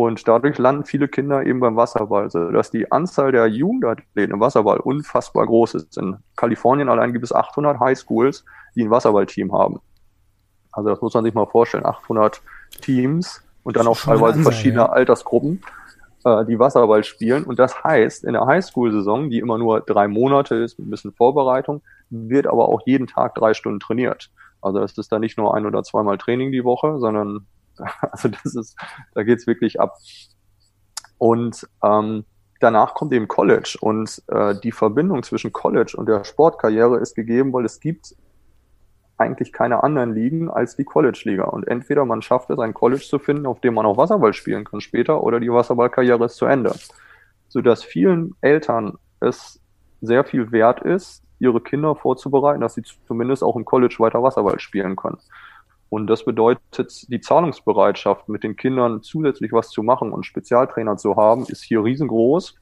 [0.00, 4.78] Und dadurch landen viele Kinder eben beim Wasserball, sodass die Anzahl der Jugendathleten im Wasserball
[4.78, 5.98] unfassbar groß ist.
[5.98, 9.80] In Kalifornien allein gibt es 800 Highschools, die ein Wasserballteam haben.
[10.72, 12.40] Also das muss man sich mal vorstellen, 800
[12.80, 14.88] Teams und dann auch teilweise Ansehen, verschiedene ja.
[14.88, 15.62] Altersgruppen,
[16.24, 17.44] äh, die Wasserball spielen.
[17.44, 21.12] Und das heißt, in der Highschool-Saison, die immer nur drei Monate ist, mit ein bisschen
[21.12, 24.30] Vorbereitung, wird aber auch jeden Tag drei Stunden trainiert.
[24.62, 27.46] Also es ist da nicht nur ein oder zweimal Training die Woche, sondern
[28.12, 28.76] Also das ist,
[29.14, 29.96] da geht's wirklich ab.
[31.18, 32.24] Und ähm,
[32.60, 37.52] danach kommt eben College und äh, die Verbindung zwischen College und der Sportkarriere ist gegeben,
[37.52, 38.14] weil es gibt
[39.20, 41.44] eigentlich keine anderen Ligen als die College-Liga.
[41.44, 44.64] Und entweder man schafft es, ein College zu finden, auf dem man auch Wasserball spielen
[44.64, 46.74] kann später, oder die Wasserballkarriere ist zu Ende.
[47.48, 49.60] Sodass vielen Eltern es
[50.00, 54.58] sehr viel wert ist, ihre Kinder vorzubereiten, dass sie zumindest auch im College weiter Wasserball
[54.58, 55.18] spielen können.
[55.90, 61.16] Und das bedeutet, die Zahlungsbereitschaft, mit den Kindern zusätzlich was zu machen und Spezialtrainer zu
[61.16, 62.54] haben, ist hier riesengroß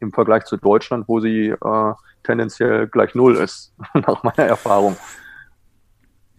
[0.00, 4.96] im Vergleich zu Deutschland, wo sie äh, tendenziell gleich null ist, nach meiner Erfahrung.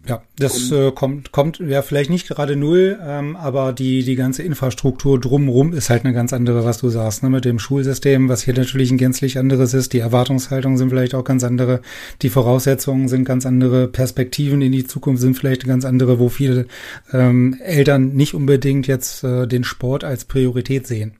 [0.06, 4.42] Ja, das äh, kommt, kommt ja vielleicht nicht gerade null, ähm, aber die, die ganze
[4.42, 7.30] Infrastruktur drumrum ist halt eine ganz andere, was du sagst, ne?
[7.30, 9.94] mit dem Schulsystem, was hier natürlich ein gänzlich anderes ist.
[9.94, 11.80] Die Erwartungshaltungen sind vielleicht auch ganz andere,
[12.20, 16.66] die Voraussetzungen sind ganz andere, Perspektiven in die Zukunft sind vielleicht ganz andere, wo viele
[17.12, 21.14] ähm, Eltern nicht unbedingt jetzt äh, den Sport als Priorität sehen.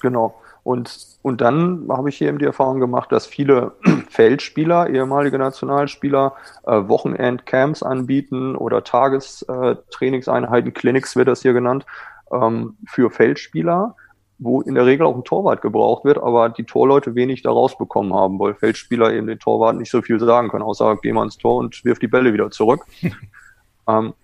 [0.00, 0.40] Genau.
[0.62, 3.72] Und, und dann habe ich hier eben die Erfahrung gemacht, dass viele
[4.08, 6.34] Feldspieler, ehemalige Nationalspieler,
[6.66, 11.86] äh, Wochenendcamps anbieten oder Tagestrainingseinheiten, Clinics wird das hier genannt,
[12.32, 13.96] ähm, für Feldspieler,
[14.38, 18.14] wo in der Regel auch ein Torwart gebraucht wird, aber die Torleute wenig daraus bekommen
[18.14, 21.38] haben, weil Feldspieler eben den Torwart nicht so viel sagen können, außer geh mal ins
[21.38, 22.84] Tor und wirf die Bälle wieder zurück.
[23.88, 24.14] ähm,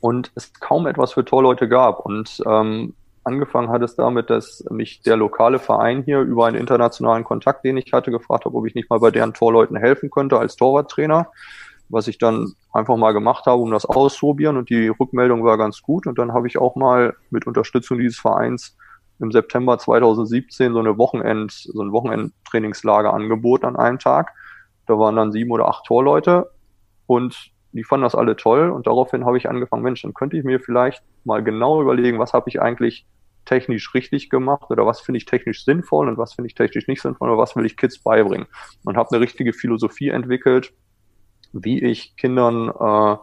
[0.00, 2.00] und es kaum etwas für Torleute gab.
[2.00, 2.94] Und ähm,
[3.26, 7.76] Angefangen hat es damit, dass mich der lokale Verein hier über einen internationalen Kontakt, den
[7.76, 11.32] ich hatte, gefragt hat, ob ich nicht mal bei deren Torleuten helfen könnte als Torwarttrainer,
[11.88, 14.56] was ich dann einfach mal gemacht habe, um das auszuprobieren.
[14.56, 16.06] Und die Rückmeldung war ganz gut.
[16.06, 18.76] Und dann habe ich auch mal mit Unterstützung dieses Vereins
[19.18, 24.34] im September 2017 so eine Wochenend, so ein Wochenendtrainingslager angeboten an einem Tag.
[24.86, 26.48] Da waren dann sieben oder acht Torleute.
[27.08, 28.70] Und die fanden das alle toll.
[28.70, 32.32] Und daraufhin habe ich angefangen, Mensch, dann könnte ich mir vielleicht mal genau überlegen, was
[32.32, 33.04] habe ich eigentlich
[33.46, 37.00] technisch richtig gemacht oder was finde ich technisch sinnvoll und was finde ich technisch nicht
[37.00, 38.46] sinnvoll oder was will ich Kids beibringen.
[38.84, 40.72] Und habe eine richtige Philosophie entwickelt,
[41.52, 43.16] wie ich Kindern äh,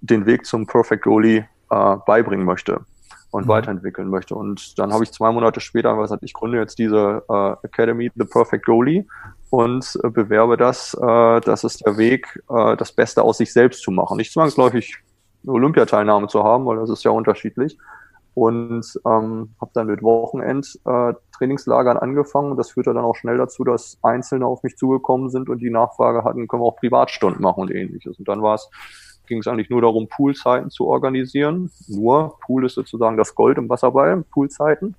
[0.00, 2.84] den Weg zum Perfect Goalie äh, beibringen möchte
[3.30, 3.48] und mhm.
[3.48, 4.34] weiterentwickeln möchte.
[4.34, 8.24] Und dann habe ich zwei Monate später gesagt, ich gründe jetzt diese äh, Academy, The
[8.24, 9.06] Perfect Goalie
[9.50, 10.94] und äh, bewerbe das.
[10.94, 14.16] Äh, das ist der Weg, äh, das Beste aus sich selbst zu machen.
[14.16, 14.98] Nicht zwangsläufig
[15.42, 17.78] eine Olympiateilnahme zu haben, weil das ist ja unterschiedlich,
[18.38, 22.56] und ähm, habe dann mit Wochenend-Trainingslagern äh, angefangen.
[22.56, 26.22] Das führte dann auch schnell dazu, dass Einzelne auf mich zugekommen sind und die Nachfrage
[26.22, 28.16] hatten, können wir auch Privatstunden machen und ähnliches.
[28.18, 28.70] Und dann war es
[29.26, 31.70] ging es eigentlich nur darum, Poolzeiten zu organisieren.
[31.86, 34.94] Nur, Pool ist sozusagen das Gold im Wasserball, Poolzeiten.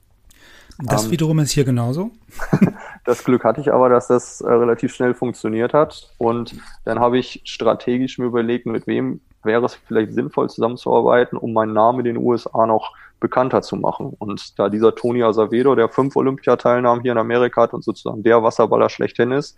[0.78, 2.12] Das ähm, wiederum ist hier genauso.
[3.06, 6.14] das Glück hatte ich aber, dass das äh, relativ schnell funktioniert hat.
[6.20, 11.54] Und dann habe ich strategisch mir überlegt, mit wem wäre es vielleicht sinnvoll zusammenzuarbeiten, um
[11.54, 14.16] meinen Namen in den USA noch bekannter zu machen.
[14.18, 18.44] Und da dieser Tony Azevedo, der fünf Olympiateilnahmen hier in Amerika hat und sozusagen der
[18.44, 19.58] Wasserballer schlechthin ist,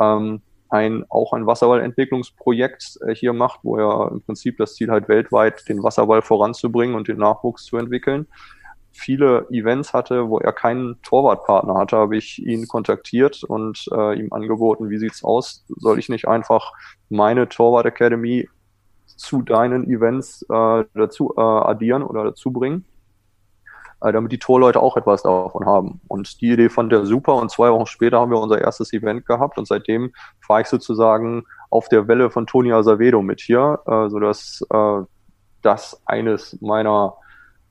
[0.00, 5.08] ähm, ein, auch ein Wasserballentwicklungsprojekt äh, hier macht, wo er im Prinzip das Ziel hat,
[5.08, 8.26] weltweit den Wasserball voranzubringen und den Nachwuchs zu entwickeln.
[8.90, 14.32] Viele Events hatte, wo er keinen Torwartpartner hatte, habe ich ihn kontaktiert und äh, ihm
[14.32, 15.64] angeboten, wie sieht's aus?
[15.68, 16.72] Soll ich nicht einfach
[17.10, 18.48] meine Torwart Academy
[19.06, 22.84] zu deinen Events äh, dazu äh, addieren oder dazu bringen?
[24.02, 26.00] Äh, damit die Torleute auch etwas davon haben.
[26.08, 29.26] Und die Idee fand er super und zwei Wochen später haben wir unser erstes Event
[29.26, 34.08] gehabt und seitdem fahre ich sozusagen auf der Welle von Toni Azevedo mit hier, äh,
[34.08, 35.02] sodass äh,
[35.62, 37.14] das eines meiner,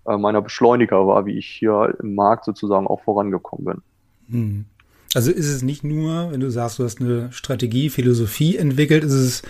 [0.07, 3.81] äh, meiner Beschleuniger war, wie ich hier im Markt sozusagen auch vorangekommen bin.
[4.29, 4.65] Hm.
[5.13, 9.11] Also ist es nicht nur, wenn du sagst, du hast eine Strategie, Philosophie entwickelt, ist
[9.11, 9.41] es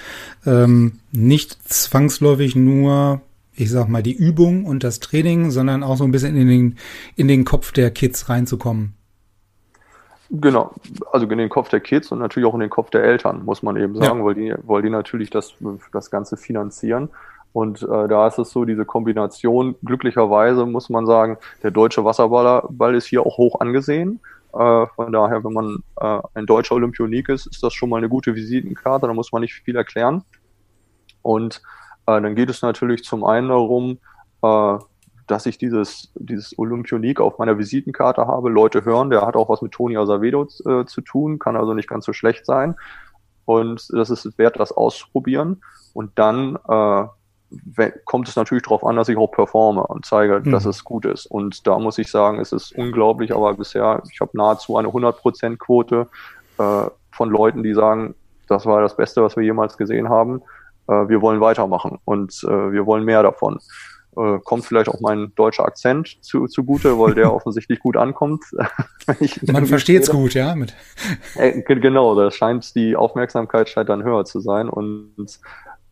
[0.48, 3.22] ähm, nicht zwangsläufig nur
[3.62, 6.76] ich sag mal, die Übung und das Training, sondern auch so ein bisschen in den,
[7.16, 8.96] in den Kopf der Kids reinzukommen.
[10.32, 10.74] Genau,
[11.12, 13.62] also in den Kopf der Kids und natürlich auch in den Kopf der Eltern, muss
[13.62, 14.26] man eben sagen, ja.
[14.26, 15.54] weil, die, weil die natürlich das,
[15.94, 17.10] das Ganze finanzieren.
[17.54, 22.96] Und äh, da ist es so, diese Kombination, glücklicherweise muss man sagen, der deutsche Wasserball
[22.96, 24.22] ist hier auch hoch angesehen.
[24.54, 28.10] Äh, von daher, wenn man äh, ein deutscher Olympionik ist, ist das schon mal eine
[28.10, 30.24] gute Visitenkarte, da muss man nicht viel erklären.
[31.22, 31.62] Und
[32.08, 34.00] äh, dann geht es natürlich zum einen darum,
[34.42, 34.78] äh,
[35.28, 38.50] dass ich dieses, dieses Olympionik auf meiner Visitenkarte habe.
[38.50, 41.90] Leute hören, der hat auch was mit Toni Azevedo äh, zu tun, kann also nicht
[41.90, 42.76] ganz so schlecht sein.
[43.46, 45.64] Und das ist wert, das auszuprobieren.
[45.94, 50.52] Und dann äh, kommt es natürlich darauf an, dass ich auch performe und zeige, mhm.
[50.52, 51.26] dass es gut ist.
[51.26, 56.08] Und da muss ich sagen, es ist unglaublich, aber bisher, ich habe nahezu eine 100%-Quote
[56.58, 58.16] äh, von Leuten, die sagen,
[58.48, 60.42] das war das Beste, was wir jemals gesehen haben
[60.88, 63.60] äh, wir wollen weitermachen und äh, wir wollen mehr davon.
[64.18, 68.44] Äh, kommt vielleicht auch mein deutscher Akzent zu, zugute, weil der offensichtlich gut ankommt.
[69.52, 70.54] Man versteht es gut, ja.
[70.56, 70.74] Mit.
[71.36, 75.40] Äh, genau, da scheint die Aufmerksamkeit scheint dann höher zu sein und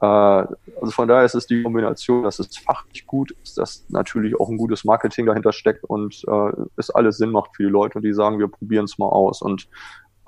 [0.02, 4.40] äh, also von daher ist es die Kombination, dass es fachlich gut ist, dass natürlich
[4.40, 8.00] auch ein gutes Marketing dahinter steckt und äh, es alles Sinn macht für die Leute,
[8.00, 9.42] die sagen, wir probieren es mal aus.
[9.42, 9.68] Und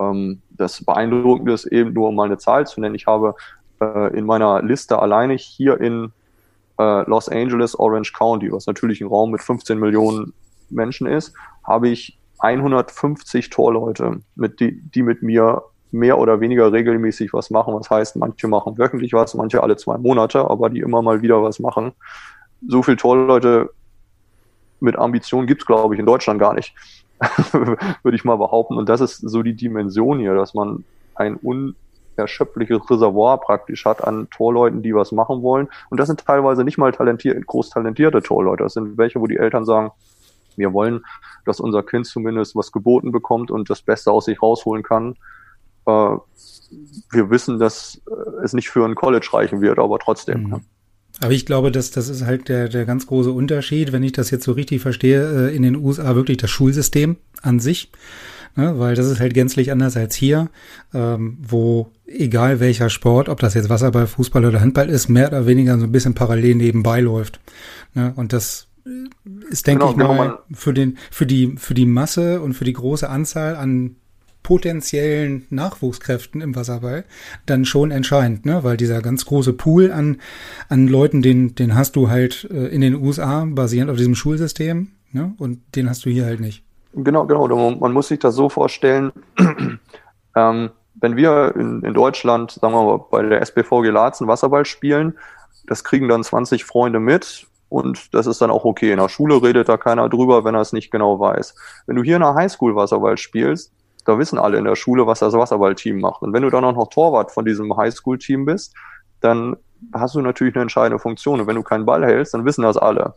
[0.00, 2.94] ähm, das Beeindruckende ist eben nur, um mal eine Zahl zu nennen.
[2.94, 3.34] Ich habe
[3.82, 6.12] äh, in meiner Liste alleine hier in
[6.78, 10.32] äh, Los Angeles, Orange County, was natürlich ein Raum mit 15 Millionen
[10.70, 17.32] Menschen ist, habe ich 150 Torleute, mit die, die mit mir mehr oder weniger regelmäßig
[17.32, 17.74] was machen.
[17.74, 21.42] Was heißt, manche machen wöchentlich was, manche alle zwei Monate, aber die immer mal wieder
[21.42, 21.92] was machen.
[22.66, 23.70] So viel Torleute
[24.80, 26.74] mit Ambition gibt's glaube ich, in Deutschland gar nicht.
[27.52, 28.76] Würde ich mal behaupten.
[28.76, 31.76] Und das ist so die Dimension hier, dass man ein un
[32.16, 35.68] erschöpfliches Reservoir praktisch hat an Torleuten, die was machen wollen.
[35.90, 38.64] Und das sind teilweise nicht mal talentiert, groß talentierte Torleute.
[38.64, 39.92] Das sind welche, wo die Eltern sagen,
[40.56, 41.04] wir wollen,
[41.44, 45.16] dass unser Kind zumindest was geboten bekommt und das Beste aus sich rausholen kann.
[45.86, 46.16] Äh,
[47.10, 50.44] wir wissen, dass äh, es nicht für ein College reichen wird, aber trotzdem.
[50.44, 50.60] Mhm.
[51.20, 54.30] Aber ich glaube, dass das ist halt der, der ganz große Unterschied, wenn ich das
[54.30, 57.90] jetzt so richtig verstehe, äh, in den USA wirklich das Schulsystem an sich
[58.56, 58.78] ne?
[58.78, 60.50] weil das ist halt gänzlich anders als hier,
[60.94, 65.46] ähm, wo egal welcher Sport, ob das jetzt Wasserball, Fußball oder Handball ist, mehr oder
[65.46, 67.40] weniger so ein bisschen parallel nebenbei läuft.
[67.94, 68.12] Ne?
[68.16, 68.68] Und das
[69.50, 72.64] ist, denke genau, ich genau, mal, für den, für die, für die Masse und für
[72.64, 73.96] die große Anzahl an
[74.42, 77.04] potenziellen Nachwuchskräften im Wasserball
[77.46, 78.64] dann schon entscheidend, ne?
[78.64, 80.20] Weil dieser ganz große Pool an,
[80.68, 84.88] an Leuten, den, den hast du halt äh, in den USA basierend auf diesem Schulsystem,
[85.12, 85.34] ne?
[85.38, 86.64] Und den hast du hier halt nicht.
[86.94, 87.70] Genau, genau.
[87.70, 89.12] Man muss sich das so vorstellen,
[90.36, 95.18] ähm, wenn wir in, in, Deutschland, sagen wir mal, bei der SBVG Laatzen Wasserball spielen,
[95.66, 98.92] das kriegen dann 20 Freunde mit und das ist dann auch okay.
[98.92, 101.54] In der Schule redet da keiner drüber, wenn er es nicht genau weiß.
[101.86, 103.72] Wenn du hier in der Highschool Wasserball spielst,
[104.04, 106.22] da wissen alle in der Schule, was das Wasserballteam macht.
[106.22, 108.74] Und wenn du dann auch noch Torwart von diesem Highschool-Team bist,
[109.20, 109.56] dann
[109.94, 111.40] hast du natürlich eine entscheidende Funktion.
[111.40, 113.14] Und wenn du keinen Ball hältst, dann wissen das alle.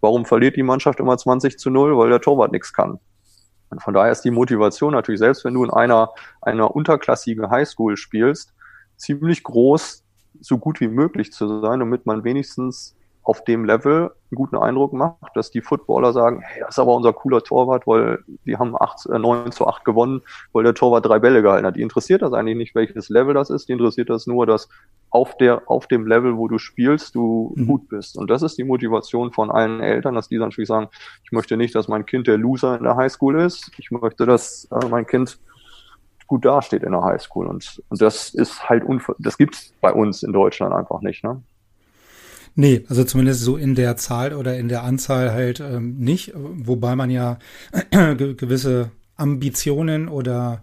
[0.00, 1.98] Warum verliert die Mannschaft immer 20 zu 0?
[1.98, 3.00] Weil der Torwart nichts kann.
[3.70, 7.96] Und von daher ist die Motivation natürlich, selbst wenn du in einer, einer unterklassigen Highschool
[7.96, 8.52] spielst,
[8.96, 10.04] ziemlich groß,
[10.40, 12.96] so gut wie möglich zu sein, damit man wenigstens
[13.28, 16.94] auf dem Level einen guten Eindruck macht, dass die Footballer sagen, hey, das ist aber
[16.94, 20.22] unser cooler Torwart, weil die haben 8, äh, 9 zu 8 gewonnen,
[20.54, 21.76] weil der Torwart drei Bälle gehalten hat.
[21.76, 24.70] Die interessiert das eigentlich nicht, welches Level das ist, die interessiert das nur, dass
[25.10, 27.66] auf der, auf dem Level, wo du spielst, du mhm.
[27.66, 28.16] gut bist.
[28.16, 30.88] Und das ist die Motivation von allen Eltern, dass die dann natürlich sagen,
[31.22, 33.70] ich möchte nicht, dass mein Kind der Loser in der Highschool ist.
[33.76, 35.38] Ich möchte, dass äh, mein Kind
[36.26, 37.46] gut dasteht in der Highschool.
[37.46, 38.84] Und, und das ist halt,
[39.18, 41.42] das gibt's bei uns in Deutschland einfach nicht, ne?
[42.60, 46.96] Nee, also zumindest so in der Zahl oder in der Anzahl halt ähm, nicht, wobei
[46.96, 47.38] man ja
[47.92, 50.60] gewisse Ambitionen oder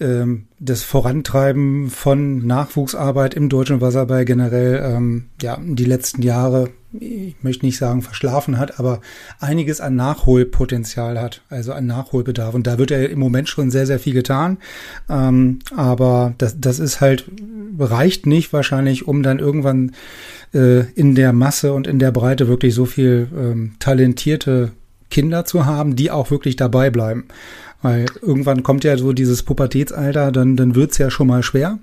[0.00, 6.70] ähm, das Vorantreiben von Nachwuchsarbeit im deutschen Wasserball generell ähm, ja die letzten Jahre,
[7.00, 9.00] ich möchte nicht sagen verschlafen hat, aber
[9.40, 12.54] einiges an Nachholpotenzial hat, also an Nachholbedarf.
[12.54, 14.58] Und da wird ja im Moment schon sehr, sehr viel getan.
[15.08, 17.24] Ähm, aber das, das ist halt,
[17.78, 19.92] reicht nicht wahrscheinlich, um dann irgendwann
[20.54, 24.72] äh, in der Masse und in der Breite wirklich so viel ähm, talentierte
[25.10, 27.26] Kinder zu haben, die auch wirklich dabei bleiben.
[27.82, 31.78] Weil irgendwann kommt ja so dieses Pubertätsalter, dann, dann wird's ja schon mal schwer,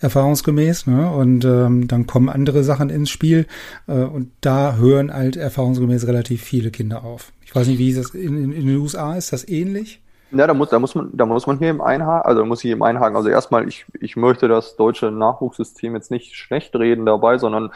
[0.00, 0.86] erfahrungsgemäß.
[0.86, 1.10] Ne?
[1.10, 3.46] Und ähm, dann kommen andere Sachen ins Spiel.
[3.86, 7.32] Äh, und da hören halt erfahrungsgemäß relativ viele Kinder auf.
[7.44, 9.16] Ich weiß nicht, wie ist das in, in, in den USA?
[9.16, 10.02] Ist das ähnlich?
[10.32, 12.70] Ja, da muss, da muss man, da muss man hier eben einhaken, also muss ich
[12.70, 13.16] eben einhaken.
[13.16, 17.72] Also erstmal, ich, ich möchte das deutsche Nachwuchssystem jetzt nicht schlecht reden dabei, sondern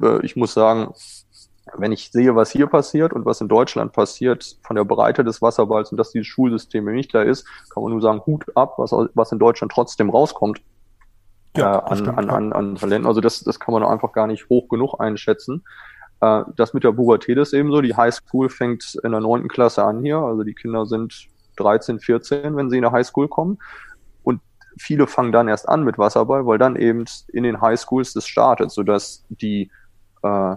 [0.00, 0.94] äh, ich muss sagen,
[1.74, 5.42] wenn ich sehe, was hier passiert und was in Deutschland passiert, von der Breite des
[5.42, 8.92] Wasserballs und dass dieses Schulsystem nicht da ist, kann man nur sagen, Hut ab, was,
[8.92, 10.60] was in Deutschland trotzdem rauskommt
[11.56, 13.06] ja, äh, an, an, an, an Talenten.
[13.06, 15.64] Also das, das kann man einfach gar nicht hoch genug einschätzen.
[16.20, 17.80] Äh, das mit der Pubertät ist ebenso.
[17.80, 20.18] Die Highschool fängt in der neunten Klasse an hier.
[20.18, 23.58] Also die Kinder sind 13, 14, wenn sie in der Highschool kommen.
[24.22, 24.40] Und
[24.78, 28.70] viele fangen dann erst an mit Wasserball, weil dann eben in den Highschools das startet,
[28.70, 29.70] sodass die
[30.22, 30.56] äh,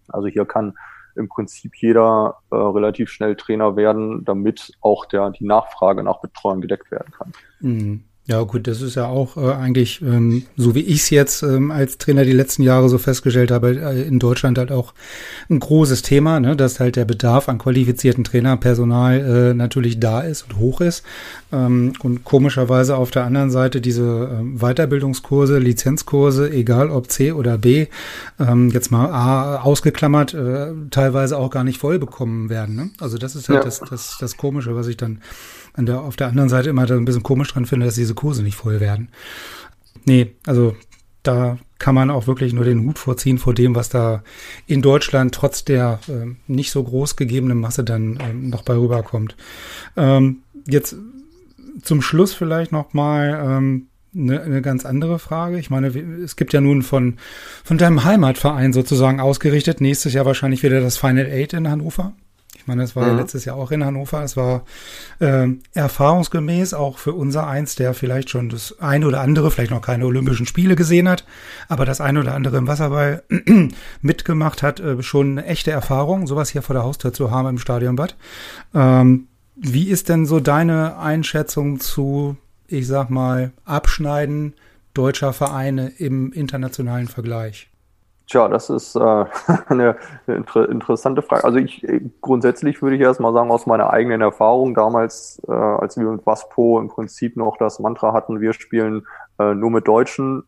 [0.08, 0.74] Also hier kann
[1.16, 6.62] im Prinzip jeder äh, relativ schnell Trainer werden, damit auch der, die Nachfrage nach Betreuung
[6.62, 7.34] gedeckt werden kann.
[7.60, 8.06] Mhm.
[8.32, 11.70] Ja, gut, das ist ja auch äh, eigentlich, ähm, so wie ich es jetzt ähm,
[11.70, 14.94] als Trainer die letzten Jahre so festgestellt habe, äh, in Deutschland halt auch
[15.50, 20.44] ein großes Thema, ne, dass halt der Bedarf an qualifizierten Trainerpersonal äh, natürlich da ist
[20.44, 21.04] und hoch ist.
[21.52, 27.58] Ähm, und komischerweise auf der anderen Seite diese äh, Weiterbildungskurse, Lizenzkurse, egal ob C oder
[27.58, 27.88] B,
[28.40, 32.78] ähm, jetzt mal A ausgeklammert, äh, teilweise auch gar nicht voll bekommen werden.
[32.78, 32.92] Ne?
[33.02, 33.66] Also das ist halt ja.
[33.66, 35.20] das, das, das Komische, was ich dann
[35.74, 38.16] an der, auf der anderen Seite immer da ein bisschen komisch dran finde, dass diese
[38.16, 39.10] Kurse nicht voll werden.
[40.06, 40.76] Nee, also
[41.24, 44.24] da kann man auch wirklich nur den Hut vorziehen vor dem, was da
[44.68, 49.36] in Deutschland trotz der äh, nicht so groß gegebenen Masse dann ähm, noch bei rüberkommt.
[49.98, 50.96] Ähm, jetzt
[51.82, 55.58] zum Schluss vielleicht noch mal ähm, eine, eine ganz andere Frage.
[55.58, 57.18] Ich meine, es gibt ja nun von,
[57.64, 62.14] von deinem Heimatverein sozusagen ausgerichtet, nächstes Jahr wahrscheinlich wieder das Final Eight in Hannover.
[62.62, 63.10] Ich meine, das war mhm.
[63.10, 64.22] ja letztes Jahr auch in Hannover.
[64.22, 64.66] Es war
[65.20, 69.82] äh, erfahrungsgemäß auch für unser Eins, der vielleicht schon das eine oder andere, vielleicht noch
[69.82, 71.26] keine Olympischen Spiele gesehen hat,
[71.70, 73.24] aber das eine oder andere im Wasserball
[74.04, 77.58] mitgemacht hat, äh, schon eine echte Erfahrung, sowas hier vor der Haustür zu haben im
[77.58, 78.16] Stadionbad.
[78.76, 82.38] Ähm, wie ist denn so deine Einschätzung zu,
[82.68, 84.54] ich sag mal, Abschneiden
[84.94, 87.71] deutscher Vereine im internationalen Vergleich?
[88.32, 89.26] Tja, das ist äh,
[89.68, 91.44] eine, inter interessante Frage.
[91.44, 91.86] Also ich
[92.22, 96.80] grundsätzlich würde ich erstmal sagen, aus meiner eigenen Erfahrung, damals, äh, als wir mit Waspo
[96.80, 99.06] im Prinzip noch das Mantra hatten, wir spielen
[99.38, 100.44] äh, nur mit Deutschen,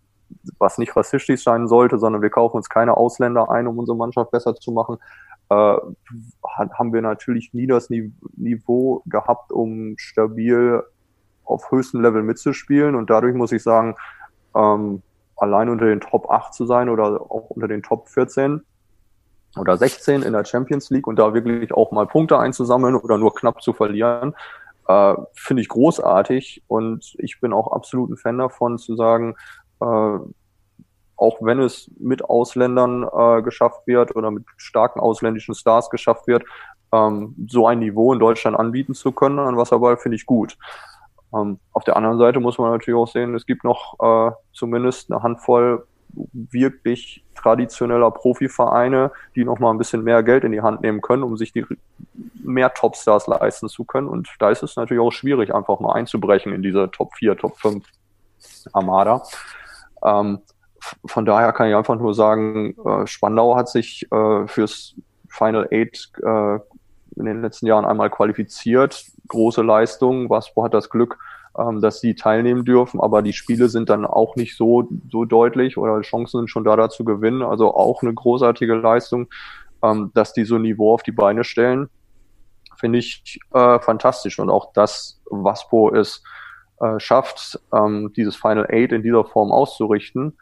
[0.59, 4.31] was nicht rassistisch sein sollte, sondern wir kaufen uns keine Ausländer ein, um unsere Mannschaft
[4.31, 4.97] besser zu machen,
[5.49, 5.75] äh,
[6.55, 10.81] haben wir natürlich nie das Niveau gehabt, um stabil
[11.43, 12.95] auf höchstem Level mitzuspielen.
[12.95, 13.95] Und dadurch muss ich sagen,
[14.55, 15.01] ähm,
[15.37, 18.61] allein unter den Top 8 zu sein oder auch unter den Top 14
[19.57, 23.35] oder 16 in der Champions League und da wirklich auch mal Punkte einzusammeln oder nur
[23.35, 24.33] knapp zu verlieren,
[24.87, 26.63] äh, finde ich großartig.
[26.67, 29.35] Und ich bin auch absolut ein Fan davon zu sagen,
[29.81, 30.17] äh,
[31.15, 36.43] auch wenn es mit Ausländern äh, geschafft wird oder mit starken ausländischen Stars geschafft wird,
[36.91, 40.57] ähm, so ein Niveau in Deutschland anbieten zu können an Wasserball, finde ich gut.
[41.35, 45.11] Ähm, auf der anderen Seite muss man natürlich auch sehen, es gibt noch äh, zumindest
[45.11, 45.85] eine Handvoll
[46.33, 51.23] wirklich traditioneller Profivereine, die noch mal ein bisschen mehr Geld in die Hand nehmen können,
[51.23, 51.65] um sich die
[52.35, 54.07] mehr Topstars leisten zu können.
[54.07, 57.57] Und da ist es natürlich auch schwierig, einfach mal einzubrechen in diese Top 4, Top
[57.57, 57.83] 5
[58.73, 59.23] Armada.
[60.03, 60.39] Ähm,
[61.05, 64.95] von daher kann ich einfach nur sagen, äh, Spandau hat sich äh, fürs
[65.29, 66.59] Final Eight äh,
[67.15, 69.05] in den letzten Jahren einmal qualifiziert.
[69.27, 70.29] Große Leistung.
[70.29, 71.17] Waspo hat das Glück,
[71.57, 75.77] ähm, dass sie teilnehmen dürfen, aber die Spiele sind dann auch nicht so, so deutlich
[75.77, 77.41] oder Chancen sind schon da, da zu gewinnen.
[77.41, 79.27] Also auch eine großartige Leistung,
[79.83, 81.89] ähm, dass die so ein Niveau auf die Beine stellen.
[82.77, 84.39] Finde ich äh, fantastisch.
[84.39, 86.23] Und auch das, Waspo es
[86.79, 90.37] äh, schafft, ähm, dieses Final Eight in dieser Form auszurichten,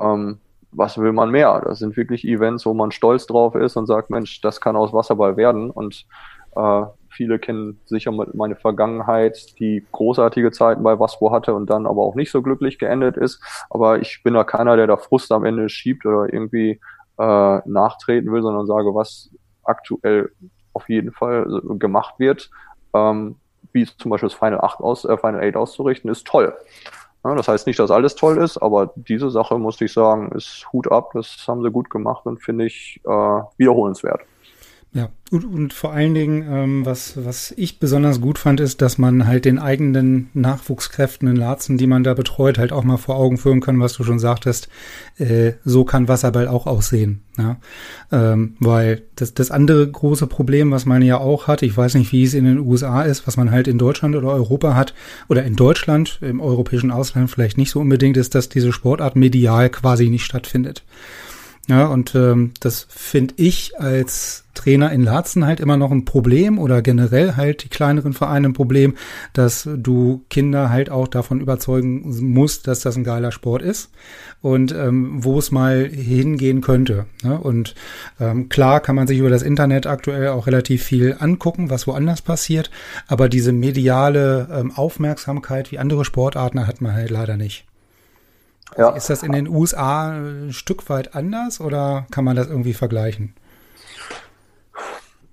[0.00, 0.38] ähm,
[0.72, 1.60] was will man mehr?
[1.64, 4.92] Das sind wirklich Events, wo man stolz drauf ist und sagt, Mensch, das kann aus
[4.92, 5.70] Wasserball werden.
[5.70, 6.06] Und
[6.56, 12.02] äh, viele kennen sicher meine Vergangenheit, die großartige Zeiten bei Waspo hatte und dann aber
[12.02, 13.42] auch nicht so glücklich geendet ist.
[13.70, 16.80] Aber ich bin da keiner, der da Frust am Ende schiebt oder irgendwie
[17.18, 19.30] äh, nachtreten will, sondern sage, was
[19.62, 20.32] aktuell
[20.72, 22.50] auf jeden Fall gemacht wird,
[22.94, 23.36] ähm,
[23.72, 26.54] wie zum Beispiel das Final 8 aus, äh, Final 8 auszurichten, ist toll.
[27.24, 30.66] Ja, das heißt nicht, dass alles toll ist, aber diese Sache, muss ich sagen, ist
[30.72, 31.10] Hut ab.
[31.14, 33.08] Das haben sie gut gemacht und finde ich äh,
[33.58, 34.22] wiederholenswert.
[34.94, 38.98] Ja, und, und vor allen Dingen, ähm, was, was ich besonders gut fand, ist, dass
[38.98, 43.16] man halt den eigenen Nachwuchskräften in Laatzen, die man da betreut, halt auch mal vor
[43.16, 44.68] Augen führen kann, was du schon sagtest,
[45.16, 47.22] äh, so kann Wasserball auch aussehen.
[47.38, 47.56] Ja?
[48.10, 52.12] Ähm, weil das, das andere große Problem, was man ja auch hat, ich weiß nicht,
[52.12, 54.92] wie es in den USA ist, was man halt in Deutschland oder Europa hat,
[55.30, 59.70] oder in Deutschland, im europäischen Ausland vielleicht nicht so unbedingt, ist, dass diese Sportart medial
[59.70, 60.84] quasi nicht stattfindet.
[61.68, 66.58] Ja, und ähm, das finde ich als Trainer in Laatzen halt immer noch ein Problem
[66.58, 68.94] oder generell halt die kleineren Vereine ein Problem,
[69.32, 73.90] dass du Kinder halt auch davon überzeugen musst, dass das ein geiler Sport ist
[74.40, 77.06] und ähm, wo es mal hingehen könnte.
[77.22, 77.38] Ne?
[77.38, 77.76] Und
[78.20, 82.22] ähm, klar kann man sich über das Internet aktuell auch relativ viel angucken, was woanders
[82.22, 82.70] passiert,
[83.06, 87.66] aber diese mediale ähm, Aufmerksamkeit wie andere Sportarten hat man halt leider nicht.
[88.76, 88.90] Ja.
[88.90, 93.34] Ist das in den USA ein Stück weit anders oder kann man das irgendwie vergleichen?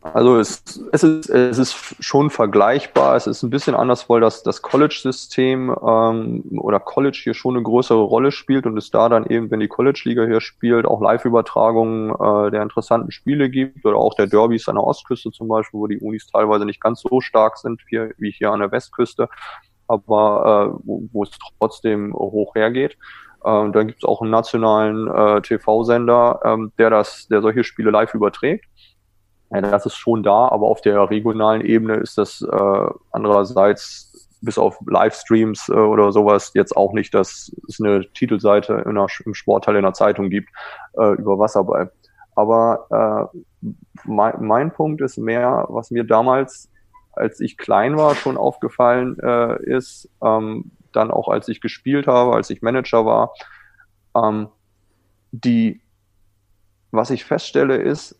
[0.01, 0.63] Also es,
[0.93, 3.17] es, ist, es ist schon vergleichbar.
[3.17, 7.63] Es ist ein bisschen anders, weil das, das College-System ähm, oder College hier schon eine
[7.63, 12.11] größere Rolle spielt und es da dann eben, wenn die College-Liga hier spielt, auch Live-Übertragungen
[12.11, 15.87] äh, der interessanten Spiele gibt oder auch der Derbys an der Ostküste zum Beispiel, wo
[15.87, 19.27] die Unis teilweise nicht ganz so stark sind wie, wie hier an der Westküste,
[19.87, 22.97] aber äh, wo, wo es trotzdem hoch hergeht.
[23.45, 27.91] Ähm, dann gibt es auch einen nationalen äh, TV-Sender, ähm, der das, der solche Spiele
[27.91, 28.65] live überträgt.
[29.51, 34.09] Ja, das ist schon da, aber auf der regionalen Ebene ist das äh, andererseits
[34.41, 39.07] bis auf Livestreams äh, oder sowas jetzt auch nicht, dass es eine Titelseite in einer,
[39.25, 40.49] im Sportteil in der Zeitung gibt
[40.97, 41.91] äh, über Wasserball.
[42.35, 43.69] Aber äh,
[44.05, 46.69] mein, mein Punkt ist mehr, was mir damals,
[47.11, 52.33] als ich klein war, schon aufgefallen äh, ist, ähm, dann auch als ich gespielt habe,
[52.35, 53.33] als ich Manager war,
[54.15, 54.49] ähm,
[55.31, 55.81] die,
[56.91, 58.19] was ich feststelle, ist,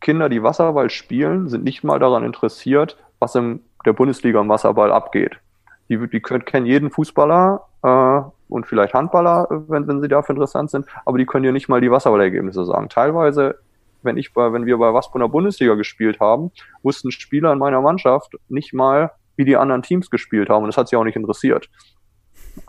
[0.00, 4.92] Kinder, die Wasserball spielen, sind nicht mal daran interessiert, was in der Bundesliga im Wasserball
[4.92, 5.38] abgeht.
[5.88, 10.70] Die, die können, kennen jeden Fußballer äh, und vielleicht Handballer, wenn, wenn sie dafür interessant
[10.70, 12.88] sind, aber die können dir nicht mal die Wasserballergebnisse sagen.
[12.88, 13.58] Teilweise,
[14.02, 16.50] wenn ich bei, wenn wir bei Waspo in der Bundesliga gespielt haben,
[16.82, 20.64] wussten Spieler in meiner Mannschaft nicht mal, wie die anderen Teams gespielt haben.
[20.64, 21.68] Und das hat sie auch nicht interessiert.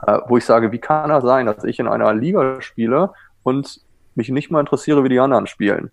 [0.05, 3.11] Äh, wo ich sage, wie kann das sein, dass ich in einer Liga spiele
[3.43, 3.82] und
[4.15, 5.91] mich nicht mal interessiere, wie die anderen spielen?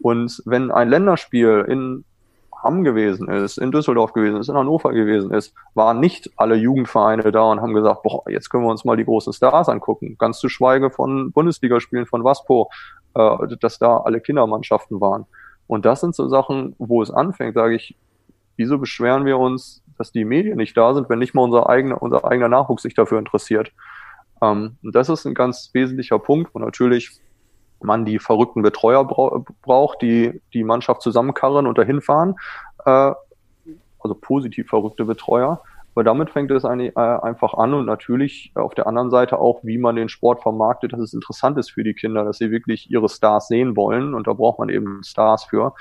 [0.00, 2.04] Und wenn ein Länderspiel in
[2.62, 7.30] Hamm gewesen ist, in Düsseldorf gewesen ist, in Hannover gewesen ist, waren nicht alle Jugendvereine
[7.30, 10.16] da und haben gesagt, boah, jetzt können wir uns mal die großen Stars angucken.
[10.18, 12.70] Ganz zu schweige von Bundesligaspielen von Waspo,
[13.14, 15.26] äh, dass da alle Kindermannschaften waren.
[15.66, 17.96] Und das sind so Sachen, wo es anfängt, sage ich,
[18.56, 22.02] wieso beschweren wir uns, dass die Medien nicht da sind, wenn nicht mal unser eigener,
[22.02, 23.72] unser eigener Nachwuchs sich dafür interessiert.
[24.42, 27.20] Ähm, und das ist ein ganz wesentlicher Punkt, wo natürlich
[27.80, 32.36] man die verrückten Betreuer bra braucht, die die Mannschaft zusammenkarren und dahin fahren.
[32.84, 33.12] Äh,
[33.98, 35.62] also positiv verrückte Betreuer.
[35.94, 39.64] Aber damit fängt es eigentlich, äh, einfach an und natürlich auf der anderen Seite auch,
[39.64, 42.90] wie man den Sport vermarktet, dass es interessant ist für die Kinder, dass sie wirklich
[42.90, 45.74] ihre Stars sehen wollen und da braucht man eben Stars für.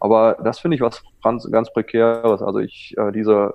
[0.00, 2.42] Aber das finde ich was ganz, ganz prekäres.
[2.42, 3.54] Also ich, äh, diese,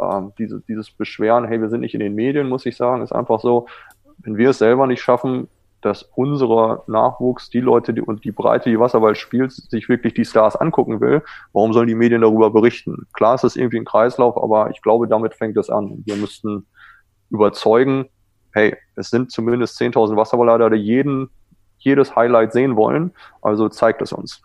[0.00, 3.12] äh, diese, dieses Beschweren, hey, wir sind nicht in den Medien, muss ich sagen, ist
[3.12, 3.66] einfach so,
[4.18, 5.48] wenn wir es selber nicht schaffen,
[5.82, 10.24] dass unserer Nachwuchs, die Leute die, und die Breite, die Wasserball spielt, sich wirklich die
[10.24, 13.06] Stars angucken will, warum sollen die Medien darüber berichten?
[13.14, 16.02] Klar ist das irgendwie ein Kreislauf, aber ich glaube, damit fängt es an.
[16.04, 16.66] Wir müssten
[17.30, 18.06] überzeugen,
[18.52, 21.30] hey, es sind zumindest 10.000 Wasserballer, die jeden,
[21.78, 24.42] jedes Highlight sehen wollen, also zeigt es uns.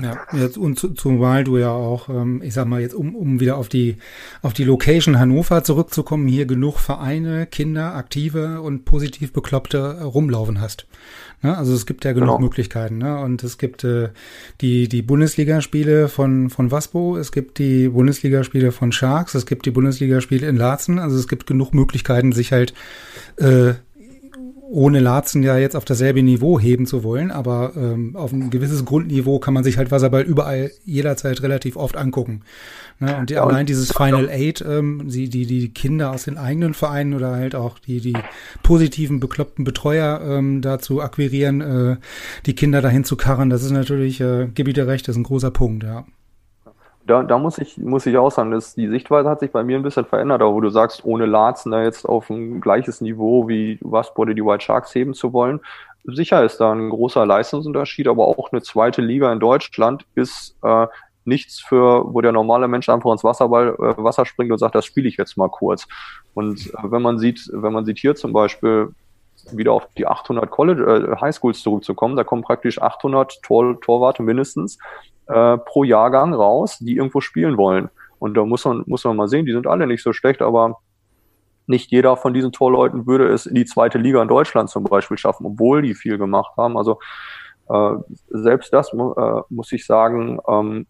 [0.00, 3.56] Ja, jetzt und zumal du ja auch, ähm, ich sag mal jetzt, um, um wieder
[3.56, 3.96] auf die
[4.42, 10.86] auf die Location Hannover zurückzukommen, hier genug Vereine, Kinder, aktive und positiv Bekloppte rumlaufen hast.
[11.42, 11.56] Ne?
[11.56, 12.40] Also es gibt ja genug genau.
[12.40, 12.98] Möglichkeiten.
[12.98, 13.18] Ne?
[13.18, 14.10] Und es gibt äh,
[14.60, 19.72] die die Bundesligaspiele von von Waspo, es gibt die Bundesligaspiele von Sharks, es gibt die
[19.72, 20.98] Bundesligaspiele in Laatzen.
[20.98, 22.72] Also es gibt genug Möglichkeiten, sich halt
[23.36, 23.74] äh,
[24.68, 28.84] ohne Larzen ja jetzt auf dasselbe Niveau heben zu wollen, aber ähm, auf ein gewisses
[28.84, 32.42] Grundniveau kann man sich halt Wasserball überall jederzeit relativ oft angucken.
[32.98, 33.16] Ne?
[33.16, 36.38] Und die, ja, allein und dieses Final Eight, ähm, die, die, die Kinder aus den
[36.38, 38.16] eigenen Vereinen oder halt auch die, die
[38.62, 41.96] positiven, bekloppten Betreuer ähm, dazu akquirieren, äh,
[42.46, 45.20] die Kinder dahin zu karren, das ist natürlich, äh, gebe ich dir recht, das ist
[45.20, 46.04] ein großer Punkt, ja
[47.06, 49.76] da, da muss ich, muss ich auch sagen, dass die Sichtweise hat sich bei mir
[49.76, 53.48] ein bisschen verändert, aber wo du sagst, ohne Larzen da jetzt auf ein gleiches Niveau
[53.48, 55.60] wie was wurde die White Sharks heben zu wollen.
[56.04, 60.86] Sicher ist da ein großer Leistungsunterschied, aber auch eine zweite Liga in Deutschland ist äh,
[61.24, 64.84] nichts für, wo der normale Mensch einfach ins Wasserball, äh, Wasser springt und sagt, das
[64.84, 65.86] spiele ich jetzt mal kurz.
[66.34, 68.92] Und äh, wenn man sieht, wenn man sieht hier zum Beispiel,
[69.52, 74.78] wieder auf die 800 College, äh, Highschools zurückzukommen, da kommen praktisch 800 Tor, Torwarte mindestens
[75.26, 77.90] äh, pro Jahrgang raus, die irgendwo spielen wollen.
[78.18, 80.78] Und da muss man, muss man mal sehen, die sind alle nicht so schlecht, aber
[81.66, 85.18] nicht jeder von diesen Torleuten würde es in die zweite Liga in Deutschland zum Beispiel
[85.18, 86.78] schaffen, obwohl die viel gemacht haben.
[86.78, 86.98] Also
[87.68, 87.94] äh,
[88.28, 90.86] selbst das äh, muss ich sagen, ähm,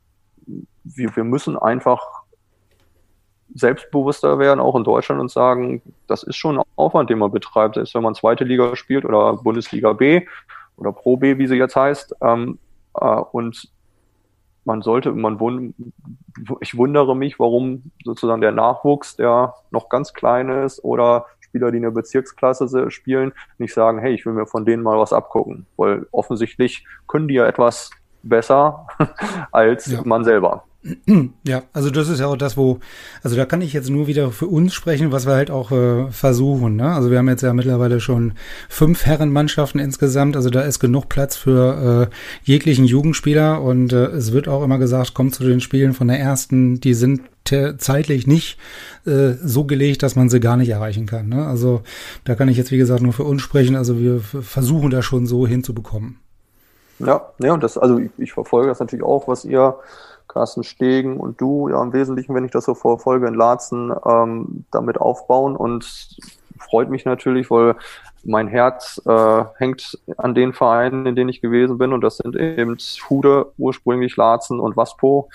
[0.84, 2.00] wir, wir müssen einfach
[3.54, 7.76] selbstbewusster werden, auch in Deutschland und sagen, das ist schon ein Aufwand, den man betreibt.
[7.76, 10.26] Selbst wenn man zweite Liga spielt oder Bundesliga B
[10.76, 12.14] oder Pro B, wie sie jetzt heißt.
[12.20, 12.58] Ähm,
[12.94, 13.70] äh, und
[14.66, 15.74] man sollte, man wund,
[16.60, 21.78] ich wundere mich, warum sozusagen der Nachwuchs, der noch ganz klein ist oder Spieler, die
[21.78, 25.66] in der Bezirksklasse spielen, nicht sagen, hey, ich will mir von denen mal was abgucken,
[25.76, 27.90] weil offensichtlich können die ja etwas
[28.22, 28.88] besser
[29.52, 30.02] als ja.
[30.04, 30.64] man selber.
[31.44, 32.78] Ja, also das ist ja auch das, wo,
[33.22, 36.10] also da kann ich jetzt nur wieder für uns sprechen, was wir halt auch äh,
[36.10, 36.76] versuchen.
[36.76, 36.92] Ne?
[36.92, 38.34] Also wir haben jetzt ja mittlerweile schon
[38.68, 42.14] fünf Herrenmannschaften insgesamt, also da ist genug Platz für äh,
[42.44, 46.18] jeglichen Jugendspieler und äh, es wird auch immer gesagt, kommt zu den Spielen von der
[46.18, 47.22] ersten, die sind
[47.78, 48.58] zeitlich nicht
[49.06, 51.28] äh, so gelegt, dass man sie gar nicht erreichen kann.
[51.28, 51.46] Ne?
[51.46, 51.82] Also
[52.24, 53.76] da kann ich jetzt wie gesagt nur für uns sprechen.
[53.76, 56.18] Also wir versuchen da schon so hinzubekommen.
[56.98, 59.76] Ja, ja und das, also ich, ich verfolge das natürlich auch, was ihr
[60.36, 64.66] Carsten Stegen und du ja im Wesentlichen, wenn ich das so verfolge, in Laatzen ähm,
[64.70, 65.56] damit aufbauen.
[65.56, 66.18] Und
[66.58, 67.74] freut mich natürlich, weil
[68.22, 71.94] mein Herz äh, hängt an den Vereinen, in denen ich gewesen bin.
[71.94, 72.76] Und das sind eben
[73.08, 75.30] Hude, ursprünglich Laatzen und Waspo,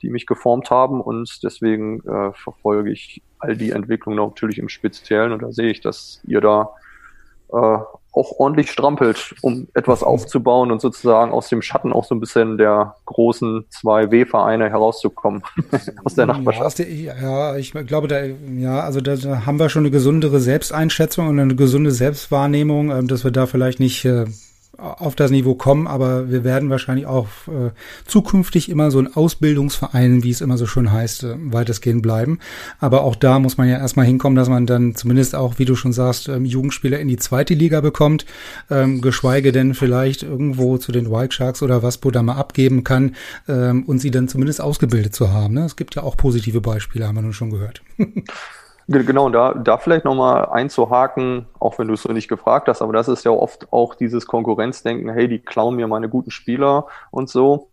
[0.00, 1.02] die mich geformt haben.
[1.02, 5.32] Und deswegen äh, verfolge ich all die Entwicklungen natürlich im Speziellen.
[5.32, 6.70] Und da sehe ich, dass ihr da
[7.52, 7.78] äh,
[8.16, 12.56] auch ordentlich strampelt, um etwas aufzubauen und sozusagen aus dem Schatten auch so ein bisschen
[12.56, 15.42] der großen zwei W-Vereine herauszukommen
[16.04, 16.78] aus der Nachbarschaft.
[16.78, 21.38] Ja, ich glaube, da, ja, also da, da, haben wir schon eine gesundere Selbsteinschätzung und
[21.38, 24.24] eine gesunde Selbstwahrnehmung, äh, dass wir da vielleicht nicht äh,
[24.78, 27.70] auf das Niveau kommen, aber wir werden wahrscheinlich auch äh,
[28.06, 32.38] zukünftig immer so ein Ausbildungsverein, wie es immer so schön heißt, äh, weitestgehend bleiben.
[32.78, 35.76] Aber auch da muss man ja erstmal hinkommen, dass man dann zumindest auch, wie du
[35.76, 38.26] schon sagst, ähm, Jugendspieler in die zweite Liga bekommt,
[38.70, 42.84] ähm, geschweige denn vielleicht irgendwo zu den White Sharks oder was, wo da mal abgeben
[42.84, 43.16] kann
[43.48, 45.54] ähm, und sie dann zumindest ausgebildet zu haben.
[45.54, 45.64] Ne?
[45.64, 47.82] Es gibt ja auch positive Beispiele, haben wir nun schon gehört.
[48.88, 52.92] Genau, da, da vielleicht nochmal einzuhaken, auch wenn du es so nicht gefragt hast, aber
[52.92, 57.28] das ist ja oft auch dieses Konkurrenzdenken, hey, die klauen mir meine guten Spieler und
[57.28, 57.68] so.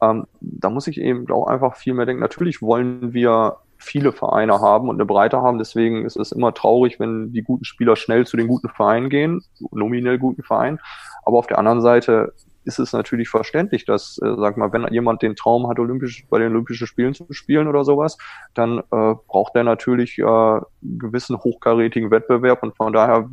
[0.00, 2.22] Ähm, da muss ich eben auch einfach viel mehr denken.
[2.22, 6.98] Natürlich wollen wir viele Vereine haben und eine Breite haben, deswegen ist es immer traurig,
[6.98, 10.80] wenn die guten Spieler schnell zu den guten Vereinen gehen, nominell guten Vereinen.
[11.26, 12.32] Aber auf der anderen Seite
[12.66, 16.38] ist es natürlich verständlich, dass, äh, sag mal, wenn jemand den Traum hat, Olympisch, bei
[16.38, 18.18] den Olympischen Spielen zu spielen oder sowas,
[18.54, 23.30] dann äh, braucht er natürlich äh, einen gewissen hochkarätigen Wettbewerb und von daher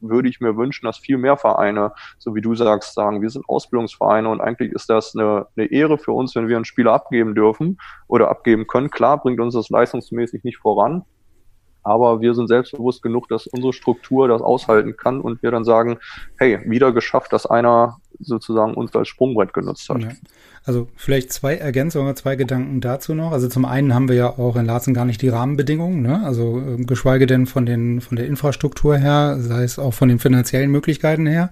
[0.00, 3.48] würde ich mir wünschen, dass viel mehr Vereine, so wie du sagst, sagen, wir sind
[3.48, 7.36] Ausbildungsvereine und eigentlich ist das eine, eine Ehre für uns, wenn wir einen Spieler abgeben
[7.36, 7.78] dürfen
[8.08, 8.90] oder abgeben können.
[8.90, 11.04] Klar bringt uns das leistungsmäßig nicht voran,
[11.84, 15.98] aber wir sind selbstbewusst genug, dass unsere Struktur das aushalten kann und wir dann sagen,
[16.36, 20.02] hey, wieder geschafft, dass einer sozusagen uns als Sprungbrett genutzt hat.
[20.02, 20.08] Ja.
[20.64, 23.32] Also vielleicht zwei Ergänzungen, zwei Gedanken dazu noch.
[23.32, 26.22] Also zum einen haben wir ja auch in Laatzen gar nicht die Rahmenbedingungen, ne?
[26.24, 30.18] also äh, geschweige denn von den von der Infrastruktur her, sei es auch von den
[30.20, 31.50] finanziellen Möglichkeiten her.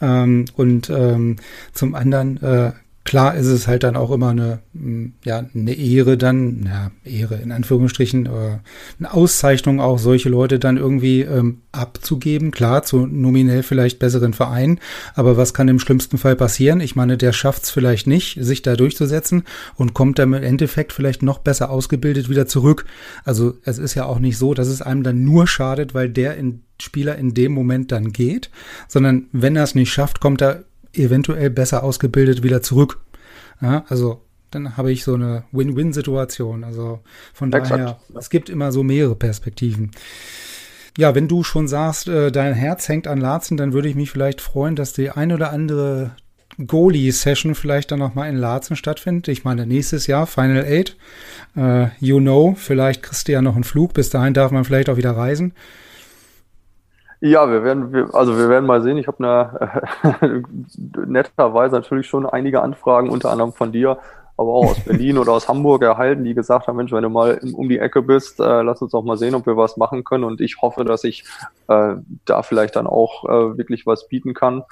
[0.00, 1.36] Ähm, und ähm,
[1.72, 2.72] zum anderen äh,
[3.04, 7.36] Klar ist es halt dann auch immer eine, hm, ja, eine Ehre dann, ja, Ehre
[7.36, 8.58] in Anführungsstrichen, äh,
[8.98, 12.52] eine Auszeichnung auch solche Leute dann irgendwie ähm, abzugeben.
[12.52, 14.78] Klar, zu nominell vielleicht besseren Vereinen,
[15.14, 16.80] aber was kann im schlimmsten Fall passieren?
[16.80, 19.42] Ich meine, der schafft es vielleicht nicht, sich da durchzusetzen
[19.74, 22.84] und kommt dann im Endeffekt vielleicht noch besser ausgebildet wieder zurück.
[23.24, 26.36] Also es ist ja auch nicht so, dass es einem dann nur schadet, weil der
[26.36, 28.50] in Spieler in dem Moment dann geht,
[28.88, 30.64] sondern wenn er es nicht schafft, kommt er
[30.94, 33.00] eventuell besser ausgebildet wieder zurück.
[33.60, 36.64] Ja, also dann habe ich so eine Win-Win-Situation.
[36.64, 37.00] Also
[37.32, 37.70] von Exakt.
[37.70, 39.90] daher, es gibt immer so mehrere Perspektiven.
[40.98, 44.10] Ja, wenn du schon sagst, äh, dein Herz hängt an Laatzen, dann würde ich mich
[44.10, 46.12] vielleicht freuen, dass die ein oder andere
[46.58, 49.28] Goalie-Session vielleicht dann nochmal in Laatzen stattfindet.
[49.28, 50.96] Ich meine, nächstes Jahr, Final Eight.
[51.56, 53.94] Äh, you know, vielleicht kriegst du ja noch einen Flug.
[53.94, 55.54] Bis dahin darf man vielleicht auch wieder reisen.
[57.24, 58.96] Ja, wir werden, wir, also wir werden mal sehen.
[58.98, 60.42] Ich habe eine,
[61.06, 63.98] netterweise natürlich schon einige Anfragen, unter anderem von dir,
[64.42, 67.40] aber auch aus Berlin oder aus Hamburg erhalten, die gesagt haben, Mensch, wenn du mal
[67.54, 70.24] um die Ecke bist, äh, lass uns doch mal sehen, ob wir was machen können.
[70.24, 71.24] Und ich hoffe, dass ich
[71.68, 74.64] äh, da vielleicht dann auch äh, wirklich was bieten kann.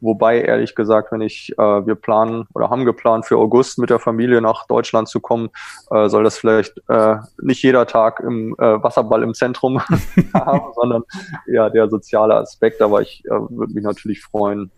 [0.00, 3.98] Wobei, ehrlich gesagt, wenn ich, äh, wir planen oder haben geplant, für August mit der
[3.98, 5.50] Familie nach Deutschland zu kommen,
[5.90, 9.80] äh, soll das vielleicht äh, nicht jeder Tag im äh, Wasserball im Zentrum
[10.34, 11.02] haben, sondern
[11.46, 12.80] ja, der soziale Aspekt.
[12.80, 14.70] Aber ich äh, würde mich natürlich freuen,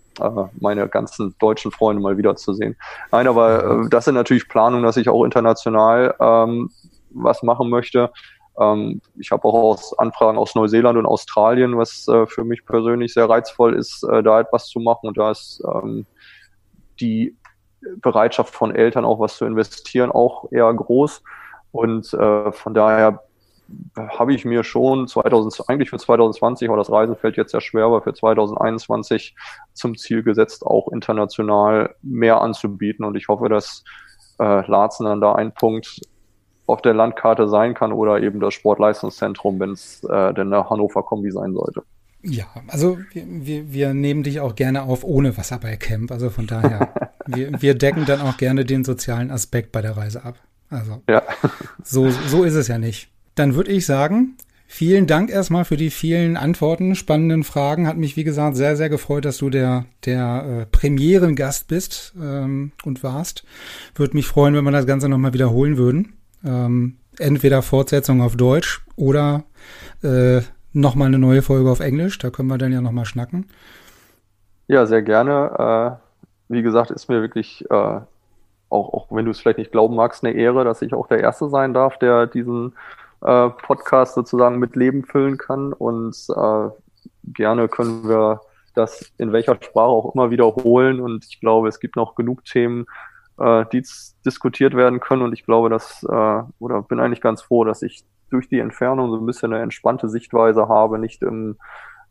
[0.61, 2.77] meine ganzen deutschen Freunde mal wiederzusehen.
[3.11, 6.71] Nein, aber äh, das sind natürlich Planungen, dass ich auch international ähm,
[7.11, 8.11] was machen möchte.
[8.59, 13.15] Ähm, ich habe auch aus Anfragen aus Neuseeland und Australien, was äh, für mich persönlich
[13.15, 15.09] sehr reizvoll ist, äh, da etwas zu machen.
[15.09, 16.07] Und da ist ähm,
[17.01, 17.37] die
[17.97, 21.23] Bereitschaft von Eltern auch was zu investieren auch eher groß.
[21.73, 23.23] Und äh, von daher
[23.97, 27.85] habe ich mir schon 2000, eigentlich für 2020, aber das Reisen fällt jetzt sehr schwer,
[27.85, 29.35] aber für 2021
[29.73, 33.05] zum Ziel gesetzt, auch international mehr anzubieten.
[33.05, 33.85] Und ich hoffe, dass
[34.39, 36.01] äh, Larzen dann da ein Punkt
[36.67, 41.03] auf der Landkarte sein kann oder eben das Sportleistungszentrum, wenn es äh, denn der Hannover
[41.03, 41.83] Kombi sein sollte.
[42.23, 46.13] Ja, also wir, wir, wir nehmen dich auch gerne auf ohne Wasserballcamp.
[46.13, 50.25] Also von daher, wir, wir decken dann auch gerne den sozialen Aspekt bei der Reise
[50.25, 50.39] ab.
[50.69, 51.23] Also ja.
[51.83, 53.11] so, so ist es ja nicht.
[53.41, 54.37] Dann würde ich sagen,
[54.67, 57.89] vielen Dank erstmal für die vielen Antworten, spannenden Fragen.
[57.89, 62.73] Hat mich, wie gesagt, sehr, sehr gefreut, dass du der, der äh, Premierengast bist ähm,
[62.85, 63.47] und warst.
[63.95, 66.19] Würde mich freuen, wenn wir das Ganze nochmal wiederholen würden.
[66.45, 69.45] Ähm, entweder Fortsetzung auf Deutsch oder
[70.03, 70.43] äh,
[70.75, 72.19] nochmal eine neue Folge auf Englisch.
[72.19, 73.47] Da können wir dann ja nochmal schnacken.
[74.69, 75.99] Ja, sehr gerne.
[76.51, 78.05] Äh, wie gesagt, ist mir wirklich, äh, auch,
[78.69, 81.49] auch wenn du es vielleicht nicht glauben magst, eine Ehre, dass ich auch der Erste
[81.49, 82.75] sein darf, der diesen
[83.23, 85.73] äh, Podcast sozusagen mit Leben füllen kann.
[85.73, 86.69] Und äh,
[87.25, 88.41] gerne können wir
[88.75, 91.01] das in welcher Sprache auch immer wiederholen.
[91.01, 92.87] Und ich glaube, es gibt noch genug Themen,
[93.39, 93.85] äh, die
[94.25, 95.23] diskutiert werden können.
[95.23, 99.11] Und ich glaube, dass, äh, oder bin eigentlich ganz froh, dass ich durch die Entfernung
[99.11, 101.57] so ein bisschen eine entspannte Sichtweise habe, nicht im,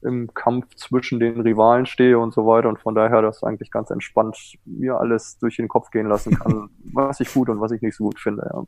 [0.01, 2.69] im Kampf zwischen den Rivalen stehe und so weiter.
[2.69, 6.69] Und von daher das eigentlich ganz entspannt mir alles durch den Kopf gehen lassen kann,
[6.93, 8.49] was ich gut und was ich nicht so gut finde.
[8.53, 8.63] Ja.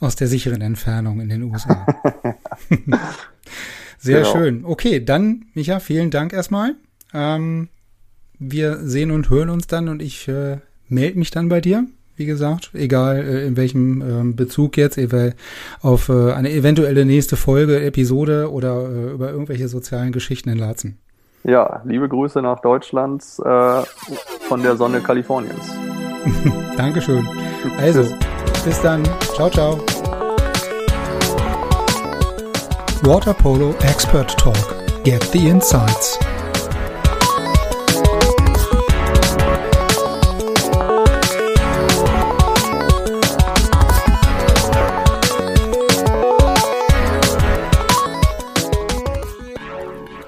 [0.00, 1.86] Aus der sicheren Entfernung in den USA.
[3.98, 4.32] Sehr genau.
[4.32, 4.64] schön.
[4.64, 6.74] Okay, dann, Micha, vielen Dank erstmal.
[7.14, 7.68] Ähm,
[8.38, 10.58] wir sehen und hören uns dann und ich äh,
[10.88, 11.86] melde mich dann bei dir.
[12.16, 14.98] Wie gesagt, egal äh, in welchem äh, Bezug jetzt,
[15.80, 20.98] auf äh, eine eventuelle nächste Folge, Episode oder äh, über irgendwelche sozialen Geschichten in Laatzen.
[21.44, 23.82] Ja, liebe Grüße nach Deutschland äh,
[24.48, 25.74] von der Sonne Kaliforniens.
[26.76, 27.26] Dankeschön.
[27.78, 28.04] Also,
[28.64, 29.02] bis dann.
[29.34, 29.78] Ciao, ciao.
[33.02, 34.56] Water Polo Expert Talk.
[35.04, 36.18] Get the insights.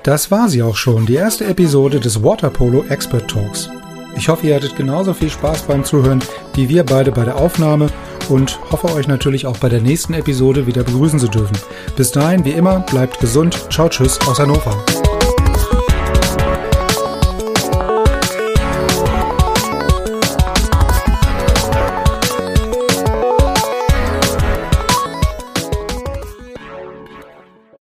[0.02, 3.70] Das war sie auch schon, die erste Episode des Waterpolo Expert Talks.
[4.16, 6.22] Ich hoffe, ihr hattet genauso viel Spaß beim Zuhören
[6.54, 7.88] wie wir beide bei der Aufnahme
[8.28, 11.56] und hoffe euch natürlich auch bei der nächsten Episode wieder begrüßen zu dürfen.
[11.96, 13.66] Bis dahin, wie immer, bleibt gesund.
[13.70, 15.03] Ciao, tschüss aus Hannover.